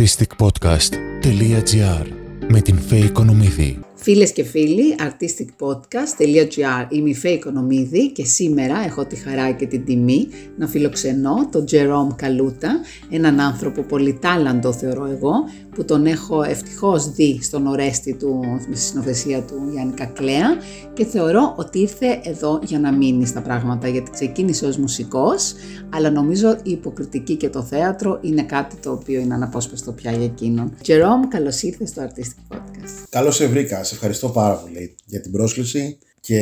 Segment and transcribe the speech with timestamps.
[0.00, 2.06] artisticpodcast.gr
[2.48, 3.89] με την Φέη Οικονομίδη.
[4.02, 9.84] Φίλες και φίλοι, artisticpodcast.gr Είμαι η Φέη Οικονομίδη και σήμερα έχω τη χαρά και την
[9.84, 12.80] τιμή να φιλοξενώ τον Τζερόμ Καλούτα,
[13.10, 15.32] έναν άνθρωπο πολύ τάλαντο θεωρώ εγώ,
[15.74, 20.48] που τον έχω ευτυχώς δει στον ορέστη του, στη συνοθεσία του Γιάννη Κακλέα
[20.92, 25.54] και θεωρώ ότι ήρθε εδώ για να μείνει στα πράγματα γιατί ξεκίνησε ως μουσικός
[25.90, 30.24] αλλά νομίζω η υποκριτική και το θέατρο είναι κάτι το οποίο είναι αναπόσπαστο πια για
[30.24, 30.74] εκείνον.
[30.82, 33.06] Τζερόμ, καλώς ήρθες στο Artistic Podcast.
[33.10, 36.40] Καλώς σε βρήκα, σε ευχαριστώ πάρα πολύ για την πρόσκληση και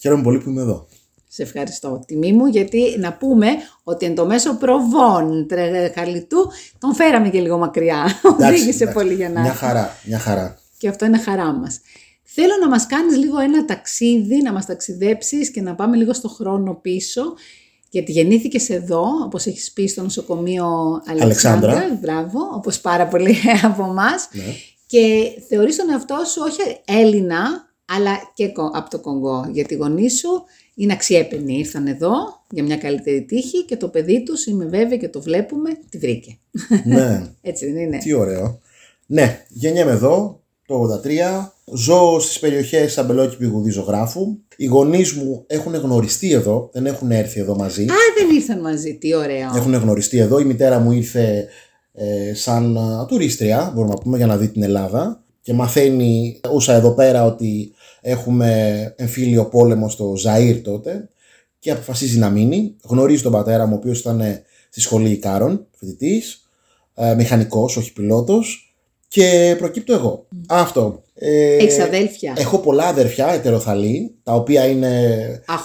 [0.00, 0.86] χαίρομαι πολύ που είμαι εδώ.
[1.28, 2.02] Σε ευχαριστώ.
[2.06, 3.46] Τιμή μου γιατί να πούμε
[3.82, 8.04] ότι εν το μέσο προβών τρεχαλιτού τον φέραμε και λίγο μακριά.
[8.40, 9.40] Οδήγησε πολύ για να...
[9.40, 10.58] Μια χαρά, μια χαρά.
[10.78, 11.80] Και αυτό είναι χαρά μας.
[12.22, 16.28] Θέλω να μας κάνεις λίγο ένα ταξίδι, να μας ταξιδέψεις και να πάμε λίγο στο
[16.28, 17.22] χρόνο πίσω.
[17.90, 20.66] Γιατί γεννήθηκες εδώ, όπως έχεις πει, στο νοσοκομείο
[21.06, 21.70] Αλεξάνδρα.
[21.70, 21.98] Αλεξάνδρα.
[22.00, 23.36] Μπράβο, όπως πάρα πολλοί
[23.70, 24.28] από εμάς.
[24.32, 24.42] Ναι.
[24.86, 29.48] Και θεωρείς τον εαυτό σου όχι Έλληνα, αλλά και από το Κονγκό.
[29.52, 31.58] Γιατί οι γονείς σου είναι αξιέπαινοι.
[31.58, 32.12] Ήρθαν εδώ
[32.50, 36.38] για μια καλύτερη τύχη και το παιδί τους, είμαι βέβαια και το βλέπουμε, τη βρήκε.
[36.84, 37.26] Ναι.
[37.50, 37.98] Έτσι δεν είναι.
[37.98, 38.60] Τι ωραίο.
[39.06, 41.50] Ναι, γεννιέμαι εδώ το 83.
[41.74, 44.38] Ζω στις περιοχές Αμπελόκη Πηγουδή Ζωγράφου.
[44.56, 47.82] Οι γονείς μου έχουν γνωριστεί εδώ, δεν έχουν έρθει εδώ μαζί.
[47.82, 49.50] Α, δεν ήρθαν μαζί, τι ωραίο.
[49.56, 50.38] Έχουν γνωριστεί εδώ.
[50.38, 51.48] Η μητέρα μου ήρθε
[51.96, 56.94] ε, σαν τουρίστρια, μπορούμε να πούμε, για να δει την Ελλάδα και μαθαίνει όσα εδώ
[56.94, 61.08] πέρα ότι έχουμε εμφύλιο πόλεμο στο Ζαΐρ τότε
[61.58, 62.76] και αποφασίζει να μείνει.
[62.82, 64.22] Γνωρίζει τον πατέρα μου, ο οποίος ήταν
[64.70, 66.48] στη σχολή Ικάρων, φοιτητής,
[66.94, 68.65] ε, μηχανικός, όχι πιλότος
[69.08, 70.26] και προκύπτω εγώ.
[70.48, 71.00] Αυτό.
[71.18, 74.90] Ε, Έχεις αδέλφια; Έχω πολλά αδερφιά ετεροθαλή, τα οποία είναι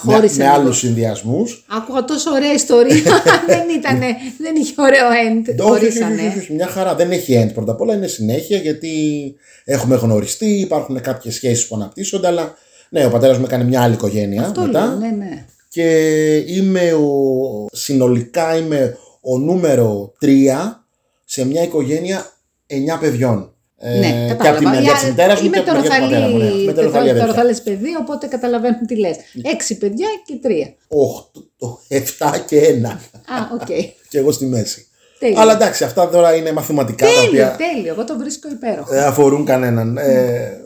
[0.02, 1.64] με, με άλλους συνδυασμούς.
[1.68, 4.06] Άκουγα τόσο ωραία ιστορία, δεν, ήτανε,
[4.38, 7.80] δεν είχε ωραίο end, όχι, όχι, όχι, όχι, μια χαρά, δεν έχει end πρώτα απ'
[7.80, 8.90] όλα, είναι συνέχεια γιατί
[9.64, 12.54] έχουμε γνωριστεί, υπάρχουν κάποιες σχέσεις που αναπτύσσονται, αλλά
[12.88, 14.86] ναι, ο πατέρας μου έκανε μια άλλη οικογένεια Αυτό μετά.
[14.86, 15.44] Λέω, ναι, ναι.
[15.68, 20.26] Και είμαι ο, συνολικά είμαι ο νούμερο 3
[21.24, 22.31] σε μια οικογένεια
[22.94, 23.52] 9 παιδιών.
[23.84, 26.28] Ναι, ε, και από τη μεριά της μητέρας μου και από τη μεριά του πατέρα
[26.28, 26.38] μου.
[26.38, 26.44] Ναι.
[26.66, 26.72] Με
[27.12, 29.16] τεροθαλέ παιδί, οπότε καταλαβαίνουν τι λες.
[29.42, 30.74] Έξι παιδιά και τρία.
[30.88, 32.88] Οχτώ, εφτά και ένα.
[32.88, 33.66] Α, οκ.
[34.10, 34.86] και εγώ στη μέση.
[35.18, 35.40] Τέλειο.
[35.40, 37.56] Αλλά εντάξει, αυτά τώρα είναι μαθηματικά τέλειο, τα οποία.
[37.72, 38.90] Τέλειο, εγώ το βρίσκω υπέροχο.
[38.90, 39.96] Δεν αφορούν κανέναν.
[39.96, 40.60] Ε,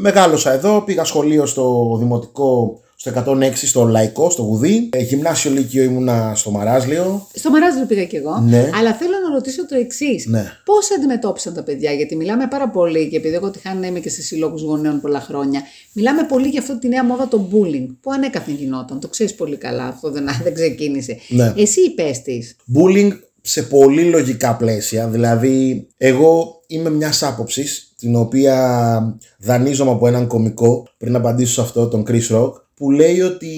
[0.00, 4.88] μεγάλωσα εδώ, πήγα σχολείο στο δημοτικό στο 106 στο Λαϊκό, στο Γουδί.
[4.92, 7.26] Ε, γυμνάσιο Λύκειο ήμουνα στο Μαράσλειο.
[7.34, 8.38] Στο Μαράσλειο πήγα κι εγώ.
[8.38, 8.70] Ναι.
[8.78, 10.26] Αλλά θέλω να ρωτήσω το εξής.
[10.26, 10.44] Ναι.
[10.64, 14.10] Πώς αντιμετώπισαν τα παιδιά, Γιατί μιλάμε πάρα πολύ και επειδή εγώ τυχάνει να είμαι και
[14.10, 15.62] σε συλλόγους γονέων πολλά χρόνια,
[15.92, 19.00] μιλάμε πολύ για αυτή τη νέα μόδα το bullying που ανέκαθεν γινόταν.
[19.00, 21.18] Το ξέρεις πολύ καλά, αυτό δεν, δεν ξεκίνησε.
[21.28, 21.52] Ναι.
[21.56, 22.56] Εσύ υπέστης.
[22.74, 23.10] Bullying
[23.40, 25.08] σε πολύ λογικά πλαίσια.
[25.08, 31.88] Δηλαδή, εγώ είμαι μιας άποψης την οποία δανείζομαι από έναν κομικό πριν απαντήσω σε αυτό,
[31.88, 32.52] τον Chris Rock
[32.82, 33.50] που λέει ότι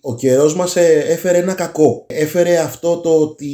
[0.00, 2.06] ο καιρός μας ε, έφερε ένα κακό.
[2.08, 3.48] Έφερε αυτό το ότι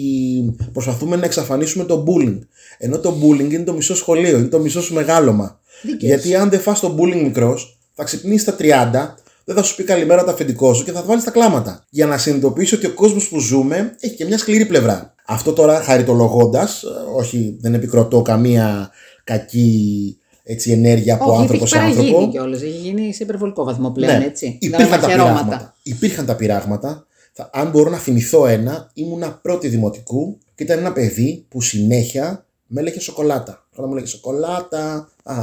[0.72, 2.38] προσπαθούμε να εξαφανίσουμε το bullying.
[2.78, 5.60] Ενώ το bullying είναι το μισό σχολείο, είναι το μισό σου μεγάλωμα.
[5.98, 9.82] Γιατί αν δεν φας το bullying μικρός, θα ξυπνήσεις στα 30, δεν θα σου πει
[9.82, 11.84] καλημέρα το αφεντικό σου και θα βάλεις τα κλάματα.
[11.90, 15.14] Για να συνειδητοποιήσεις ότι ο κόσμος που ζούμε έχει και μια σκληρή πλευρά.
[15.26, 18.90] Αυτό τώρα χαριτολογώντας, ε, όχι δεν επικροτώ καμία
[19.24, 22.00] κακή έτσι, ενέργεια από Όχι, άνθρωπο σε άνθρωπο.
[22.00, 22.20] άνθρωπο.
[22.22, 24.24] Έχει κιόλας, έχει γίνει σε υπερβολικό βαθμό πλέον, Ναι.
[24.24, 24.58] έτσι.
[24.60, 25.34] Υπήρχαν τα, χερώματα.
[25.34, 25.74] πειράγματα.
[25.82, 27.06] Υπήρχαν τα πειράγματα.
[27.32, 32.46] Θα, αν μπορώ να θυμηθώ ένα, ήμουνα πρώτη δημοτικού και ήταν ένα παιδί που συνέχεια
[32.66, 33.66] με έλεγε σοκολάτα.
[33.72, 35.34] Όταν μου έλεγε σοκολάτα, α,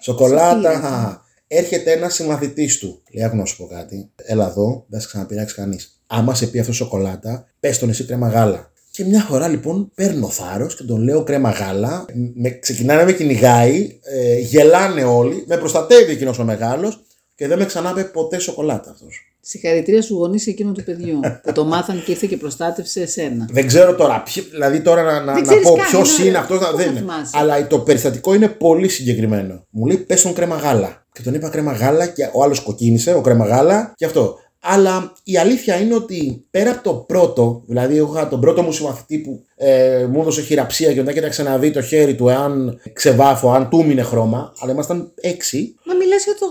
[0.00, 1.20] σοκολάτα, σωτήρας, α.
[1.52, 3.02] Έρχεται ένας συμμαθητής του.
[3.12, 4.10] Λέει: Άκου να σου πω κάτι.
[4.16, 6.00] Έλα εδώ, δεν θα σε ξαναπειράξει κανείς.
[6.06, 8.69] Άμα σε πει αυτό σοκολάτα, πες τον εσύ κρέμα γάλα.
[9.00, 12.04] Και μια φορά λοιπόν παίρνω θάρρος και τον λέω κρέμα γάλα.
[12.34, 17.02] Με, ξεκινάνε να με κυνηγάει, ε, γελάνε όλοι, με προστατεύει εκείνος ο μεγάλος
[17.34, 19.24] και δεν με ξανά είπε ποτέ σοκολάτα αυτός.
[19.40, 23.48] Συγχαρητήρια στους γονείς εκείνου του παιδιού που το μάθαν και ήρθε και προστάτευσε εσένα.
[23.52, 26.28] Δεν ξέρω τώρα, ποιο- δηλαδή τώρα να, να, Δεν να ξέρεις πω καν, ποιος είναι
[26.28, 26.40] είναι ωραίο.
[26.42, 26.58] αυτός.
[26.58, 26.98] Πού θα Δεν είναι.
[26.98, 27.30] θυμάσαι.
[27.34, 29.66] Αλλά το περιστατικό είναι πολύ συγκεκριμένο.
[29.70, 31.04] Μου λέει πες τον κρέμα γάλα.
[31.12, 34.34] Και τον είπα κρέμα γάλα και ο άλλος κοκκίνησε, ο κρέμα γάλα και αυτό.
[34.62, 38.72] Αλλά η αλήθεια είναι ότι πέρα από το πρώτο, δηλαδή εγώ είχα τον πρώτο μου
[38.72, 42.80] συμμαθητή που ε, μου έδωσε χειραψία και μετά κοίταξε να δει το χέρι του εάν
[42.92, 46.46] ξεβάφω, αν του μείνε χρώμα, αλλά ήμασταν έξι Μα μιλάς για το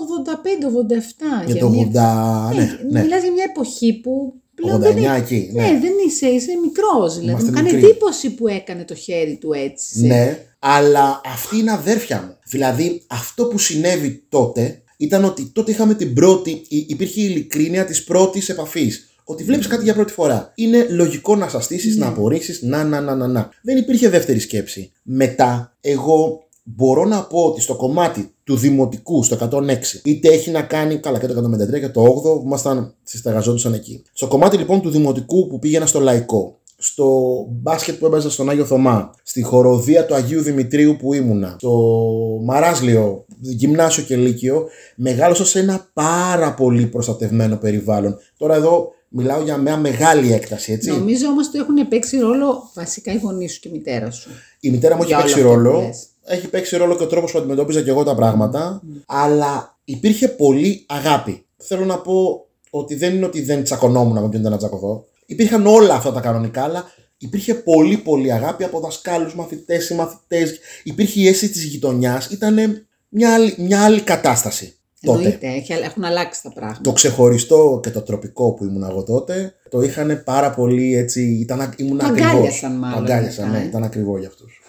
[1.46, 1.52] 85-87.
[1.52, 1.90] για το 80.
[1.90, 2.52] Μια...
[2.56, 3.02] Ναι, ναι.
[3.02, 5.16] Μιλάς για μια εποχή που πλέον 89 δεν είναι...
[5.16, 5.50] εκεί.
[5.54, 5.62] Ναι.
[5.62, 5.80] Ναι.
[5.80, 7.14] δεν είσαι, είσαι μικρός.
[7.14, 7.90] Δηλαδή Είμαστε μου κάνει μικροί.
[7.90, 10.00] εντύπωση που έκανε το χέρι του έτσι.
[10.00, 12.38] σε- Ναι, αλλά αυτή είναι αδέρφια μου.
[12.46, 17.86] Δηλαδή, αυτό που συνέβη τότε ήταν ότι τότε είχαμε την πρώτη, υ- υπήρχε η ειλικρίνεια
[17.86, 19.04] της πρώτης επαφής.
[19.24, 20.52] ότι βλέπεις κάτι για πρώτη φορά.
[20.56, 23.50] Είναι λογικό να σας στήσεις, να απορρίσεις, να, να, να, να, να.
[23.62, 24.92] Δεν υπήρχε δεύτερη σκέψη.
[25.04, 30.62] Μετά, εγώ μπορώ να πω ότι στο κομμάτι του δημοτικού, στο 106, είτε έχει να
[30.62, 31.34] κάνει, καλά και το
[31.76, 34.04] 153 και το 8 που ήμασταν, συσταγαζόντουσαν εκεί.
[34.14, 37.08] Στο κομμάτι λοιπόν του δημοτικού που πήγαινα στο λαϊκό, στο
[37.50, 42.00] μπάσκετ που έπαιζα στον Άγιο Θωμά, στη χοροδία του Αγίου Δημητρίου που ήμουνα, στο
[42.44, 48.18] Μαράσλιο, γυμνάσιο και λύκειο, μεγάλωσα σε ένα πάρα πολύ προστατευμένο περιβάλλον.
[48.38, 50.90] Τώρα εδώ μιλάω για μια μεγάλη έκταση, έτσι.
[50.90, 54.30] Νομίζω όμως ότι έχουν παίξει ρόλο βασικά οι γονείς σου και η μητέρα σου.
[54.60, 55.82] Η μητέρα μου έχει Για όλα παίξει αυτά που ρόλο.
[55.82, 56.08] λες.
[56.24, 58.82] Έχει παίξει ρόλο και ο τρόπος που αντιμετώπιζα και εγώ τα πράγματα.
[59.06, 61.46] Αλλά υπήρχε πολύ αγάπη.
[61.58, 65.06] Θέλω να πω ότι δεν είναι ότι δεν τσακωνόμουν με ποιον ήταν να τσακωθώ.
[65.30, 70.60] Υπήρχαν όλα αυτά τα κανονικά, αλλά υπήρχε πολύ πολύ αγάπη από δασκάλους, μαθητές, συμμαθητές.
[70.84, 72.26] Υπήρχε η αίσθηση της γειτονιάς.
[72.30, 75.18] Ήταν μια άλλη, μια άλλη κατάσταση τότε.
[75.18, 76.82] Εννοείται, έχει- έχουν αλλάξει τα πράγματα.
[76.82, 81.22] Το ξεχωριστό και το τροπικό που ήμουν εγώ τότε το είχαν πάρα πολύ έτσι.
[81.22, 82.32] Ήταν, ήμουν Το ακριβώς.
[82.32, 83.68] αγκάλιασαν μάλλον Το αγκάλιασαν, μετά, ναι, ε.
[83.68, 84.62] ήταν ακριβό για αυτούς.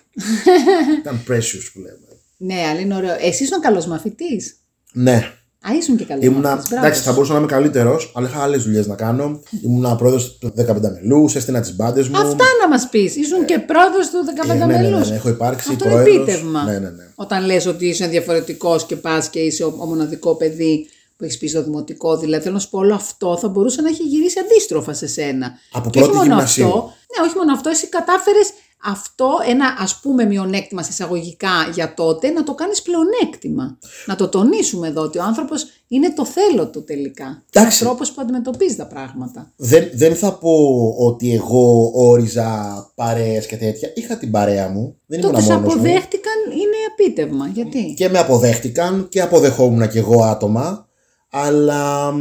[1.01, 1.99] ήταν precious που λέμε.
[2.37, 3.17] Ναι, αλλά είναι ωραίο.
[3.21, 4.57] Εσύ ήσουν καλός μαθητής;
[4.93, 5.33] Ναι,
[5.69, 6.75] Α, ήσουν και καλό Ήμουνα, μαθητή.
[6.75, 9.41] εντάξει, θα μπορούσα να είμαι καλύτερος, αλλά είχα άλλες δουλειές να κάνω.
[9.65, 12.17] Ήμουνα πρόεδρος του 15 μελούς, έστεινα τις μπάντες μου.
[12.19, 13.17] Αυτά να μας πεις.
[13.17, 15.11] Ήσουν και πρόεδρος του 15 Ε, ναι, ναι, ναι, μελούς.
[15.11, 16.17] ναι, έχω υπάρξει Αυτό είναι πρόεδρος.
[16.17, 16.63] επίτευγμα.
[16.65, 17.05] Ναι, ναι, ναι.
[17.15, 21.39] Όταν λες ότι είσαι διαφορετικός και πας και είσαι ο, ο μοναδικό παιδί που έχεις
[21.39, 22.17] πει στο δημοτικό.
[22.17, 25.53] Δηλαδή, θέλω να σου πω, όλο αυτό θα μπορούσε να έχει γυρίσει αντίστροφα σε σένα.
[25.73, 26.67] Από Και όχι πρώτη μόνο γυμνασίου.
[26.67, 28.51] αυτό, ναι, όχι μόνο αυτό, εσύ κατάφερες
[28.85, 33.79] αυτό, ένα ας πούμε μειονέκτημα σε εισαγωγικά για τότε, να το κάνεις πλεονέκτημα.
[34.07, 37.43] Να το τονίσουμε εδώ, ότι ο άνθρωπος είναι το θέλω του τελικά.
[37.53, 37.83] Εντάξει.
[37.85, 39.53] Ο τρόπος που αντιμετωπίζει τα πράγματα.
[39.57, 40.55] Δεν, δεν θα πω
[40.99, 42.51] ότι εγώ όριζα
[42.95, 43.93] παρέες και τέτοια.
[43.95, 44.97] Είχα την παρέα μου.
[45.07, 45.81] Δεν Το ήμουν ότι σε μόνος μου.
[45.81, 47.47] αποδέχτηκαν είναι επίτευγμα.
[47.49, 50.89] Γιατί; Και με αποδέχτηκαν και αποδεχόμουν και εγώ άτομα.
[51.31, 52.21] Αλλά μ,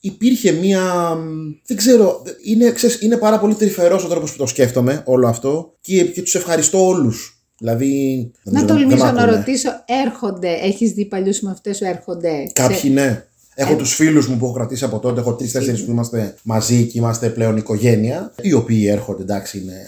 [0.00, 1.14] υπήρχε μία.
[1.14, 1.28] μ,
[1.66, 2.22] Δεν ξέρω.
[2.44, 5.74] Είναι, ξέρεις, είναι πάρα πολύ τρυφερός ο τρόπος που το σκέφτομαι όλο αυτό.
[5.80, 7.36] Και, και τους ευχαριστώ όλους.
[7.58, 8.30] Δηλαδή.
[8.42, 9.36] Να νομίζω δεν- δεν τολμήσω μ' να ακούνε.
[9.36, 9.68] ρωτήσω,
[10.06, 12.30] έρχονται, έχεις δει παλιούς με αυτές σου έρχονται.
[12.52, 13.24] Κάποιοι Σε- ναι.
[13.54, 15.20] Έχω τους τους φίλους μου που έχω κρατήσει από τότε.
[15.20, 18.32] Έχω τρει-τέσσερι που είμαστε μαζί και είμαστε πλέον οικογένεια.
[18.42, 19.80] Οι οποίοι έρχονται, εντάξει, είναι,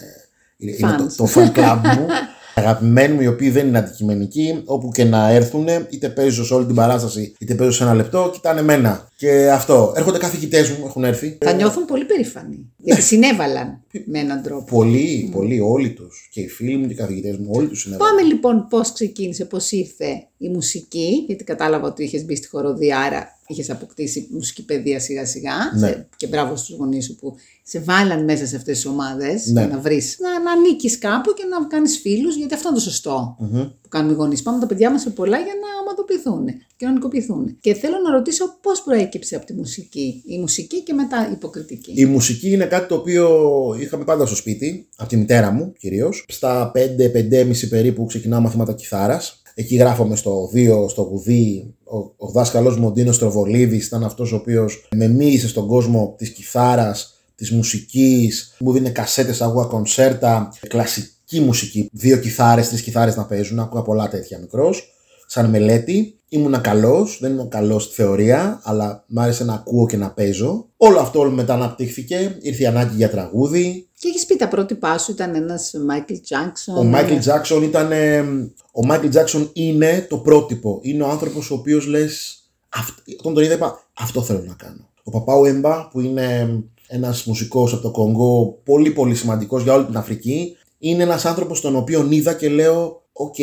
[0.56, 1.12] είναι, είναι το, Fans.
[1.17, 2.06] το fan club μου.
[2.54, 6.66] Αγαπημένοι μου, οι οποίοι δεν είναι αντικειμενικοί, όπου και να έρθουν, είτε παίζω σε όλη
[6.66, 9.08] την παράσταση, είτε παίζω σε ένα λεπτό, κοιτάνε εμένα.
[9.16, 9.92] Και αυτό.
[9.96, 11.38] Έρχονται καθηγητές μου, έχουν έρθει.
[11.44, 12.72] Θα νιώθουν πολύ περήφανοι.
[12.84, 14.64] Γιατί συνέβαλαν με έναν τρόπο.
[14.76, 16.28] Πολλοί, πολλοί, όλοι τους.
[16.32, 17.96] Και οι φίλοι μου και οι καθηγητές μου, όλοι τους είναι.
[17.96, 22.98] Πάμε λοιπόν πώς ξεκίνησε, πώς ήρθε η μουσική, γιατί κατάλαβα ότι είχες μπει στη χοροδία,
[22.98, 25.86] άρα είχες αποκτήσει μουσική παιδεία σιγά σιγά Ναι.
[25.86, 29.60] σε- και μπράβο στους γονείς σου που σε βάλαν μέσα σε αυτές τις ομάδες Ναι.
[29.60, 32.82] για να βρεις, να, να ανήκεις κάπου και να κάνεις φίλους, γιατί αυτό είναι το
[32.82, 33.36] σωστο
[33.82, 34.43] που κάνουν οι γονείς.
[34.43, 36.44] Πάμε τα παιδιά μας σε πολλά για να ομαδοποιηθούν,
[36.76, 37.56] κοινωνικοποιηθούν.
[37.61, 41.93] Και θέλω να ρωτήσω πώς προέκυψε από τη μουσική, η μουσική και μετά η υποκριτική.
[41.96, 43.26] Η μουσική είναι κάτι το οποίο
[43.81, 46.25] είχαμε πάντα στο σπίτι, από τη μητέρα μου κυρίως.
[46.29, 49.43] Στα 5-5,5 περίπου ξεκινάω μαθήματα κιθάρας.
[49.55, 51.75] Εκεί γράφομαι στο 2, στο γουδί.
[51.85, 56.14] Ο, ο δάσκαλος μου, ο Ντίνος Τροβολίδης, ήταν αυτός ο οποίος με μίλησε στον κόσμο
[56.19, 58.55] της κιθάρας, της μουσικής.
[58.58, 61.88] Μου δίνει κασέτες, άκουγα κονσέρτα, κλασική μουσική.
[61.92, 64.88] Δύο κιθάρες, τρεις κιθάρες να παίζουν, άκουγα πολλά τέτοια μικρός.
[65.26, 69.96] Σαν μελέτη, ήμουνα καλός, δεν ήμουν καλός στη θεωρία, αλλά μ' άρεσε να ακούω και
[69.96, 70.68] να παίζω.
[70.76, 73.88] Όλο αυτό όλο μετά αναπτύχθηκε, ήρθε η ανάγκη για τραγούδι.
[73.98, 76.78] Και έχεις πει τα πρότυπά σου ήταν ένας Michael Jackson.
[76.78, 77.93] Ο Μάικλ Τζάξον ήταν.
[77.93, 78.24] ε,
[78.72, 80.78] Ο Michael Jackson είναι το πρότυπο.
[80.82, 82.38] Είναι ο άνθρωπος ο οποίος λες.
[83.19, 84.88] Όταν τον είδα, είπα Αυτό θέλω να κάνω.
[85.02, 89.84] Ο Papa Wemba, που είναι ένας μουσικός από το Κονγκό, πολύ πολύ σημαντικός για όλη
[89.84, 90.56] την Αφρική,
[90.88, 93.34] είναι ένας άνθρωπος τον οποίο είδα και λέω: Οκ,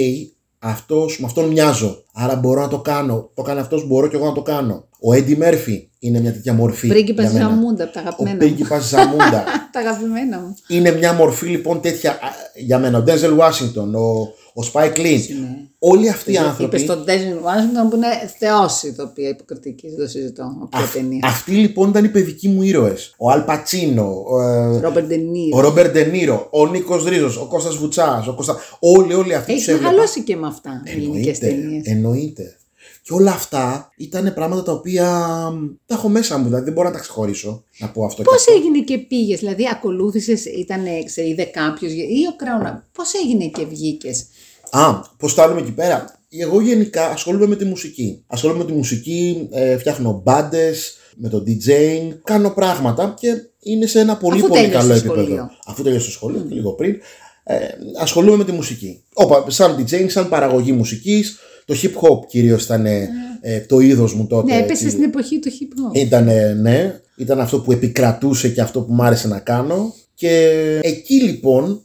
[0.59, 2.03] αυτός, με αυτόν μοιάζω.
[2.13, 3.29] Άρα μπορώ να το κάνω.
[3.33, 4.83] Το κάνει αυτός, μπορώ και εγώ να το κάνω.
[4.99, 6.87] Ο Eddie Murphy είναι μια τέτοια μορφή.
[6.87, 7.49] Πρίγκιπας για μένα.
[7.49, 8.39] Ζαμούντα, από τα Ο αγαπημένα μου.
[8.39, 9.43] πρίγκιπας Ζαμούντα.
[9.73, 10.53] τα αγαπημένα μου.
[10.67, 12.15] είναι μια μορφή λοιπόν τέτοια α,
[12.55, 12.97] για μένα.
[12.97, 15.19] Ο Ντέζελ Ουάσιγκτον, ο, ο Spike Lee.
[15.39, 15.55] Ναι.
[15.79, 16.77] Όλοι αυτοί οι Είπες άνθρωποι.
[16.79, 18.07] στον Ντέζιν Ουάσιγκτον που είναι
[18.39, 20.43] θεός ηθοποιία υποκριτική, δεν το συζητώ.
[20.43, 21.19] Από ποια ταινία.
[21.23, 23.13] Αυτοί λοιπόν ήταν οι παιδικοί μου ήρωες.
[23.17, 25.57] Ο Αλ Πατσίνο, ο, ε, Ρόμπερ Ντενίρο.
[25.57, 28.57] ο Ρόμπερ Ντενίρο, ο Νίκος Ρίζος, ο Κώστας Βουτσάς, ο Κώστα.
[28.79, 29.89] Όλοι, όλοι αυτοί Έχει του έβλεπα.
[29.89, 31.61] μεγαλώσει και με αυτά οι ελληνικές Εννοείται.
[31.61, 31.85] ταινίες.
[31.85, 32.55] Εννοείται.
[33.03, 35.05] Και όλα αυτά ήταν πράγματα τα οποία
[35.53, 37.63] μ, τα έχω μέσα μου, δηλαδή δεν μπορώ να τα ξεχωρίσω.
[37.79, 38.53] Να πω αυτό και Πώς αυτό.
[38.53, 42.87] έγινε και πήγες, δηλαδή ακολούθησες, ήταν, σε είδε κάποιος ή ο Κράουνα.
[42.91, 44.25] Πώς έγινε και βγήκες;
[44.71, 46.19] Α, πώς τα λέμε εκεί πέρα.
[46.29, 48.23] Εγώ γενικά ασχολούμαι με τη μουσική.
[48.27, 53.27] Ασχολούμαι με τη μουσική, ε, φτιάχνω μπάντες, με το DJing, κάνω πράγματα και
[53.59, 55.21] είναι σε ένα πολύ Αφού πολύ τέλειωσες καλό το επίπεδο.
[55.21, 55.49] σχολείο.
[55.65, 56.95] Αφού τελειώσω το σχολείο και λίγο πριν,
[57.43, 57.55] ε,
[57.99, 59.03] ασχολούμαι με τη μουσική.
[59.13, 64.27] Όπα, σαν DJing, σαν παραγωγή μουσικής, Το hip hop κυρίως ήταν ε, το είδος μου
[64.27, 64.53] τότε.
[64.53, 64.89] Ναι, έπεσε έτσι.
[64.89, 65.97] στην εποχή του hip hop.
[65.97, 66.29] Ήταν,
[66.61, 69.93] ναι, ήταν αυτό που επικρατούσε και αυτό που μου άρεσε να κάνω.
[70.15, 70.39] Και
[70.83, 71.81] εκεί λοιπόν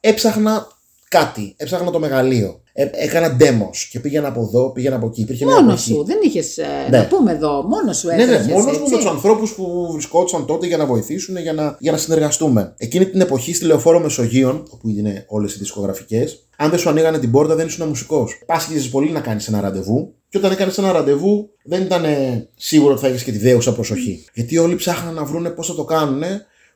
[0.00, 0.66] έψαχνα
[1.10, 1.54] κάτι.
[1.56, 2.60] Έψαχνα το μεγαλείο.
[2.72, 5.20] Ε, έκανα demos και πήγαινα από εδώ, πήγαινα από εκεί.
[5.20, 5.92] Υπήρχε μια Μόνος εποχή.
[5.92, 6.58] σου, δεν είχες.
[6.90, 6.98] Ναι.
[6.98, 8.90] Να πούμε εδώ, μόνος σου Ναι, έτρεχες, ναι, μόνος μου έτσι.
[8.90, 12.74] με τους ανθρώπους που βρισκόντουσαν τότε για να βοηθήσουν, για να, για να συνεργαστούμε.
[12.76, 17.18] Εκείνη την εποχή στη Λεωφόρο Μεσογείων, όπου είναι όλες οι δισκογραφικές, αν δεν σου ανοίγανε
[17.18, 18.42] την πόρτα, δεν ήσουν μουσικός.
[18.46, 22.92] Πάσχιζες πολύ να κάνεις ένα ραντεβού, και όταν έκανες ένα ραντεβού, δεν ήταν ε, σίγουρο
[22.92, 24.24] ότι θα έχεις και τη δέουσα προσοχή.
[24.34, 26.22] Γιατί όλοι ψάχναν να βρούνε πώς θα το κάνουν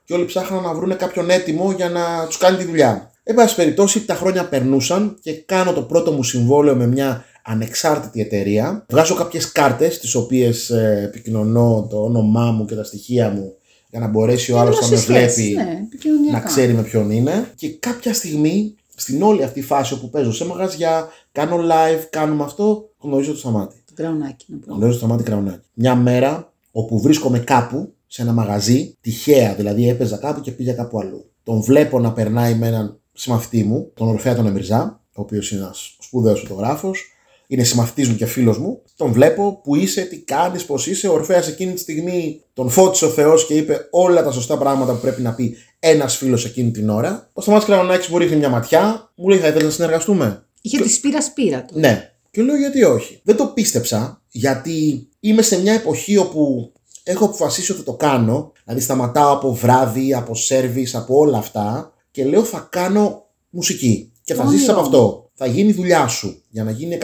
[0.05, 3.11] και όλοι ψάχναν να βρούνε κάποιον έτοιμο για να τους κάνει τη δουλειά.
[3.26, 8.21] Εν πάση περιπτώσει, τα χρόνια περνούσαν και κάνω το πρώτο μου συμβόλαιο με μια ανεξάρτητη
[8.21, 8.87] εταιρεία.
[8.90, 10.71] Βγάζω κάποιες κάρτες, τις οποίες
[11.04, 13.54] επικοινωνώ το όνομά μου και τα στοιχεία μου
[13.90, 16.38] για να μπορέσει ο άλλος να με Γνώσεις σχέσεις, βλέπει ναι, επικοινωνιακά.
[16.38, 17.50] να ξέρει με ποιον είναι.
[17.54, 22.90] Και κάποια στιγμή, στην όλη αυτή φάση όπου παίζω σε μαγαζιά, κάνω live, κάνουμε αυτό,
[22.99, 23.75] γνωρίζω το σταμάτη.
[23.87, 24.75] Το γκραουνάκι να πω.
[24.75, 25.66] Γνωρίζω το σταμάτη κραουνάκι.
[25.75, 30.99] Μια μέρα όπου βρίσκομαι κάπου, σε ένα μαγαζί, τυχαία δηλαδή έπαιζα κάπου και πήγα κάπου
[30.99, 31.31] αλλού.
[31.43, 35.61] Τον βλέπω να περνάει με έναν συμμαθητή μου, τον Ορφέα τον Εμιρζά, ο οποίος είναι
[35.61, 37.09] ένας σπουδαίος φωτογράφος,
[37.47, 38.83] είναι συμμαθητής μου και φίλος μου.
[38.97, 41.09] Τον βλέπω που είσαι, τι κάνεις, πώς είσαι.
[41.09, 44.92] Ο Ορφαία εκείνη τη στιγμή τον φώτισε ο Θεός και είπε όλα τα σωστά πράγματα
[44.92, 47.30] που πρέπει να πει ένας φίλος εκείνη την ώρα.
[47.33, 50.88] Ο Σταμάτη Κρανονάκη μου ρίχνει μια ματιά, μου λέει: Θα ήθελες να συνεργαστούμε; Είχε τη
[50.88, 51.78] σπήρα σπήρα του.
[51.78, 52.12] Ναι.
[52.30, 57.73] Και λέω γιατί όχι; Δεν το πίστεψα γιατί είμαι σε μια εποχή όπου έχω αποφασίσει
[57.73, 58.52] ότι το κάνω.
[58.64, 64.12] Δηλαδή σταματάω από βράδυ, από σερβις, από όλα αυτά και λέω θα κάνω μουσική.
[64.25, 64.56] Και θα Όνειρο.
[64.56, 65.30] ζήσεις από αυτό.
[65.35, 66.99] Θα γίνει η δουλειά σου για να γίνει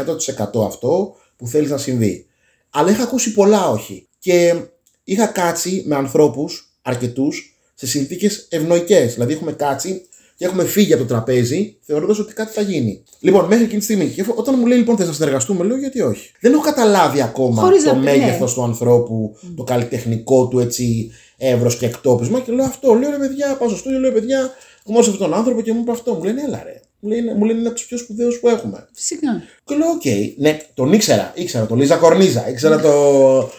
[0.54, 2.26] 100% αυτό που θέλεις να συμβεί.
[2.70, 4.08] Αλλά είχα ακούσει πολλά όχι.
[4.18, 4.54] Και
[5.04, 9.14] είχα κάτσει με ανθρώπους αρκετούς σε συνθήκες ευνοϊκές.
[9.14, 10.02] Δηλαδή έχουμε κάτσει
[10.36, 13.02] και έχουμε φύγει από το τραπέζι θεωρώντας ότι κάτι θα γίνει.
[13.20, 14.08] Λοιπόν, μέχρι εκείνη τη στιγμή.
[14.08, 16.30] Και όταν μου λέει λοιπόν θες να συνεργαστούμε, λέω γιατί όχι.
[16.40, 18.54] Δεν έχω καταλάβει ακόμα Χωρίς το να- μέγεθος ναι.
[18.56, 22.94] του ανθρώπου, το καλλιτεχνικό του έτσι εύρος και εκτόπισμα και λέω αυτό.
[22.94, 24.50] Λέω ρε παιδιά, πάω στο στούντιο, λέω παιδιά,
[24.87, 26.14] γνώρισα αυτόν τον άνθρωπο και μου είπε αυτό.
[26.14, 26.80] Μου λένε έλα ρε.
[27.00, 28.88] Μου λένε, μου λένε είναι από τους πιο σπουδαίους που έχουμε.
[28.92, 29.42] Φυσικά.
[29.64, 30.02] Και λέω, οκ,
[30.37, 31.32] ναι, τον ήξερα.
[31.34, 32.49] Ήξερα το Λίζα Κορνίζα.
[32.49, 32.92] Ήξερα το,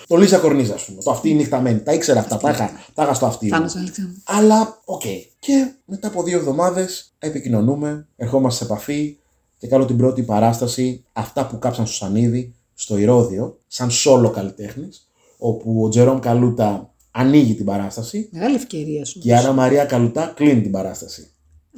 [0.07, 1.01] το Λίζα Κορνίζα, ας πούμε.
[1.03, 1.79] Το Αυτή η νύχτα μένει.
[1.79, 2.37] Τα ήξερα αυτά.
[2.37, 3.45] Τα είχα, τα είχα στο αυτί.
[3.45, 3.51] μου.
[3.51, 4.15] Θάνος Αλεξάνδρου.
[4.23, 5.01] Αλλά, οκ.
[5.39, 9.17] Και μετά από δύο εβδομάδες επικοινωνούμε, ερχόμαστε σε επαφή
[9.57, 15.09] και κάνω την πρώτη παράσταση, αυτά που κάψαν το Σανίδι, στο Ηρώδιο, σαν σόλο καλλιτέχνης,
[15.37, 19.19] όπου ο Τζερόμ Καλούτα ανοίγει την παράσταση Μεγάλη ευκαιρία σου.
[19.19, 21.31] και η Άννα Μαρία Καλουτά κλείνει την παράσταση.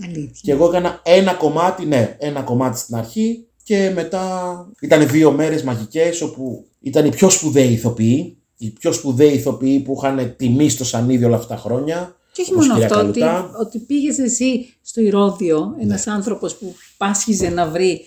[0.04, 0.40] Αλήθεια.
[0.42, 5.64] Και εγώ έκανα ένα κομμάτι, ναι, ένα κομμάτι στην αρχή και μετά ήταν δύο μέρες
[5.64, 10.86] μαγικές όπου ήταν οι πιο σπουδαίοι ηθοποιοί, οι πιο σπουδαίοι ηθοποιοί που είχαν τιμή στο
[10.86, 12.16] Σανίδι όλα αυτά τα χρόνια.
[12.32, 13.52] Και όχι όπως η μόνο κυρία αυτό, ότι, Καλουτά.
[13.60, 18.06] ότι πήγες εσύ στο Ηρώδιο, ένας άνθρωπος που πάσχιζε να βρει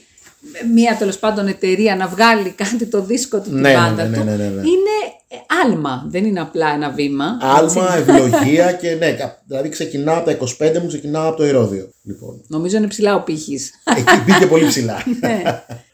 [0.74, 4.16] μία τέλος πάντων εταιρεία να βγάλει κάτι το δίσκο του, την Ναι, ναι, πάντα ναι,
[4.16, 4.50] του, ναι, ναι, ναι.
[4.50, 4.94] είναι
[5.28, 7.24] ε, άλμα, δεν είναι απλά ένα βήμα.
[7.62, 7.78] έτσι.
[7.78, 10.38] Άλμα, ευλογία και ναι, κα- δηλαδή ξεκινάω από τα
[10.76, 11.90] 25 μου, ξεκινάω από το Ηρώδιο.
[12.02, 13.70] Λοιπόν, Νομίζω είναι ψηλά ο πύχης.
[13.96, 15.02] εκεί πήγε πολύ ψηλά.
[15.20, 15.42] Ναι.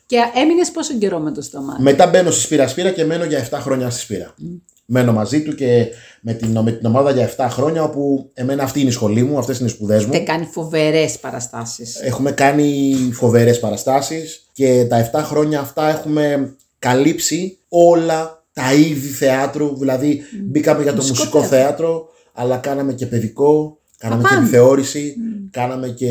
[0.06, 3.48] και έμεινες πόσο καιρό με το στομάχι; Μετά μπαίνω στη Σπύρα Σπύρα και μένω για
[3.50, 4.34] 7 χρόνια στη Σπύρα.
[4.94, 5.86] Μένω μαζί του και
[6.20, 9.38] με την, με την ομάδα για 7 χρόνια, όπου εμένα αυτή είναι η σχολή μου,
[9.38, 10.10] αυτές είναι οι σπουδές μου.
[10.12, 12.00] Έχετε κάνει φοβερές παραστάσεις.
[12.00, 19.76] Έχουμε κάνει φοβερές παραστάσεις και τα 7 χρόνια αυτά έχουμε καλύψει όλα τα είδη θεάτρου.
[19.76, 21.56] Δηλαδή μπήκαμε για το Μουσικό μουσικό θέατρο.
[21.58, 24.40] θέατρο, αλλά κάναμε και παιδικό, κάναμε και πάντα.
[24.40, 25.14] επιθεώρηση,
[25.50, 26.08] κάναμε και...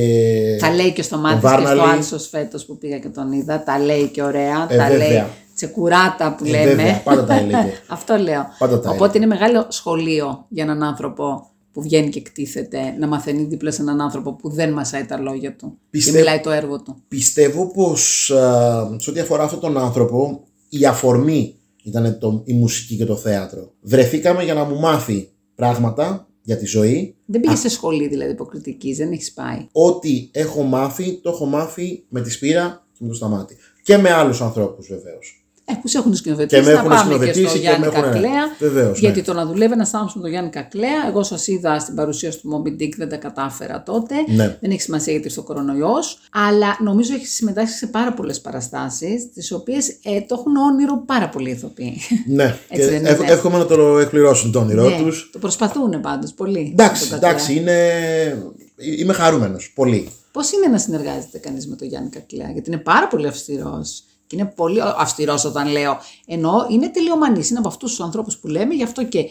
[0.59, 1.95] Τα λέει και στο μάτι τον και στο Βάρναλη.
[1.95, 3.63] Άλσος φέτος που πήγα και τον είδα.
[3.63, 4.67] Τα λέει και ωραία.
[4.69, 5.07] Ε, τα βέβαια.
[5.07, 5.23] λέει
[5.65, 6.65] τσεκουράτα που Ε, λέμε.
[6.65, 7.71] βέβαια, πάντα τα έλεγε.
[7.87, 8.45] Αυτό λέω.
[8.59, 13.43] Πάντα τα Οπότε είναι μεγάλο σχολείο για έναν άνθρωπο που βγαίνει και εκτίθεται να μαθαίνει
[13.43, 16.81] δίπλα σε έναν άνθρωπο που δεν μασάει τα λόγια του Πιστεύω- και μιλάει το έργο
[16.81, 16.95] του.
[17.07, 22.95] Πιστεύω πως α, σε ό,τι αφορά αυτόν τον άνθρωπο η αφορμή ήταν το, η μουσική
[22.97, 23.71] και το θέατρο.
[23.81, 27.15] Βρεθήκαμε για να μου μάθει πράγματα για τη ζωή.
[27.25, 29.67] Δεν πήγες σε σχολή δηλαδή υποκριτικής, δεν έχεις πάει.
[29.71, 33.55] Ό,τι έχω μάθει, το έχω μάθει με τη Σπύρα και με το Σταμάτη.
[33.83, 35.40] Και με άλλους ανθρώπους βεβαίως.
[35.71, 36.61] Ε, που σε έχουν σκηνοθετήσει.
[36.61, 38.09] Και με να έχουν πάμε και σκηνοθετήσει στο και Γιάννη με έχουν- ναι.
[38.11, 38.43] Κακλέα.
[38.59, 39.07] Βεβαίως, ναι.
[39.07, 42.39] γιατί το να δουλεύει ένας άνθρωπος με τον Γιάννη Κακλέα, εγώ σας είδα στην παρουσίαση
[42.39, 44.15] του Moby Dick, δεν τα κατάφερα τότε.
[44.27, 44.57] Ναι.
[44.61, 46.19] Δεν έχει σημασία γιατί ήρθε ο κορονοϊός.
[46.31, 51.29] Αλλά νομίζω έχει συμμετάσχει σε πάρα πολλές παραστάσεις, τις οποίες ε, το έχουν όνειρο πάρα
[51.29, 51.97] πολλοί ηθοποιοί.
[52.27, 53.31] Ναι, Έτσι και δεν εύχο- είναι.
[53.31, 55.29] εύχομαι να το εκπληρώσουν το όνειρό Ναι, τους.
[55.31, 56.69] Το προσπαθούν πάντως πολύ.
[56.71, 57.77] Εντάξει, εντάξει, είναι...
[58.97, 60.09] είμαι χαρούμενος, πολύ.
[60.31, 64.03] Πώς είναι να συνεργάζεται κανείς με τον Γιάννη Κακλέα, Γιατί είναι πάρα πολύ αυστηρός.
[64.31, 65.97] Και είναι πολύ αυστηρός όταν λέω.
[66.27, 67.49] Ενώ είναι τελειομανής.
[67.49, 69.25] Είναι από αυτούς τους ανθρώπους που λέμε, γι' αυτό και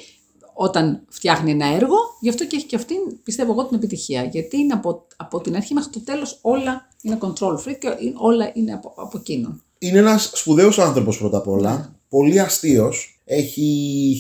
[0.55, 4.25] όταν φτιάχνει ένα έργο, γι' αυτό και έχει και αυτήν, πιστεύω εγώ, την επιτυχία.
[4.25, 8.15] Γιατί είναι από, από την αρχή μέχρι το τέλος όλα είναι control free και είναι-
[8.17, 9.63] όλα είναι από, από εκείνον.
[9.79, 11.97] Είναι ένας σπουδαίος άνθρωπος πρώτα απ' όλα.
[12.09, 13.21] Πολύ αστείος.
[13.25, 13.65] Έχει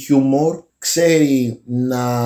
[0.05, 0.63] χιούμορ.
[0.79, 2.23] Ξέρει να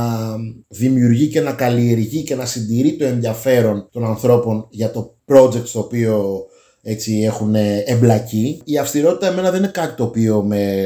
[0.68, 5.80] δημιουργεί και να καλλιεργεί και να συντηρεί το ενδιαφέρον των ανθρώπων για το project στο
[5.80, 6.44] οποίο
[6.86, 8.60] έτσι έχουν εμπλακεί.
[8.64, 10.82] Η αυστηρότητα εμένα δεν είναι κάτι το οποίο με,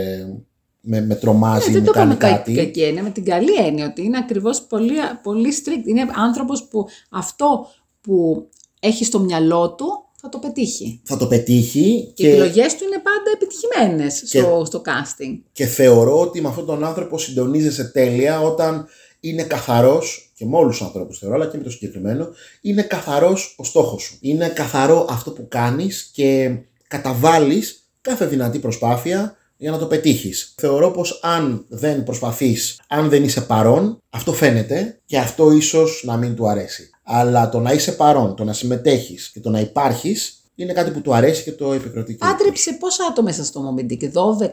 [0.81, 2.53] με, με τρομάζει, Ναι, με δεν το κάνει είπαμε κάτι.
[2.55, 5.87] κακή κακή έννοια, με την καλή έννοια ότι είναι ακριβώς πολύ, πολύ strict.
[5.89, 7.67] Είναι άνθρωπος που αυτό
[8.01, 8.47] που
[8.81, 9.87] έχει στο μυαλό του
[10.21, 11.01] θα το πετύχει.
[11.05, 15.39] Θα το πετύχει Και οι επιλογές του είναι πάντα επιτυχημένες Και- στο, στο casting.
[15.53, 18.87] και θεωρώ ότι με αυτόν τον άνθρωπο συντονίζεσαι τέλεια όταν
[19.21, 22.29] είναι καθαρός και με όλους τους ανθρώπους θεωρώ αλλά και με το συγκεκριμένο
[22.61, 29.37] είναι καθαρός ο στόχος σου είναι καθαρό αυτό που κάνεις και καταβάλεις κάθε δυνατή προσπάθεια
[29.57, 30.55] για να το πετύχεις.
[30.57, 36.17] Θεωρώ πως αν δεν προσπαθείς, αν δεν είσαι παρόν, αυτό φαίνεται και αυτό ίσως να
[36.17, 36.91] μην του αρέσει.
[37.03, 41.01] Αλλά το να είσαι παρόν, το να συμμετέχεις και το να υπάρχεις είναι κάτι που
[41.01, 42.15] του αρέσει και το επικροτεί.
[42.15, 44.49] και Άντρεψε πόσα άτομα μέσα στο Moby Dick, 12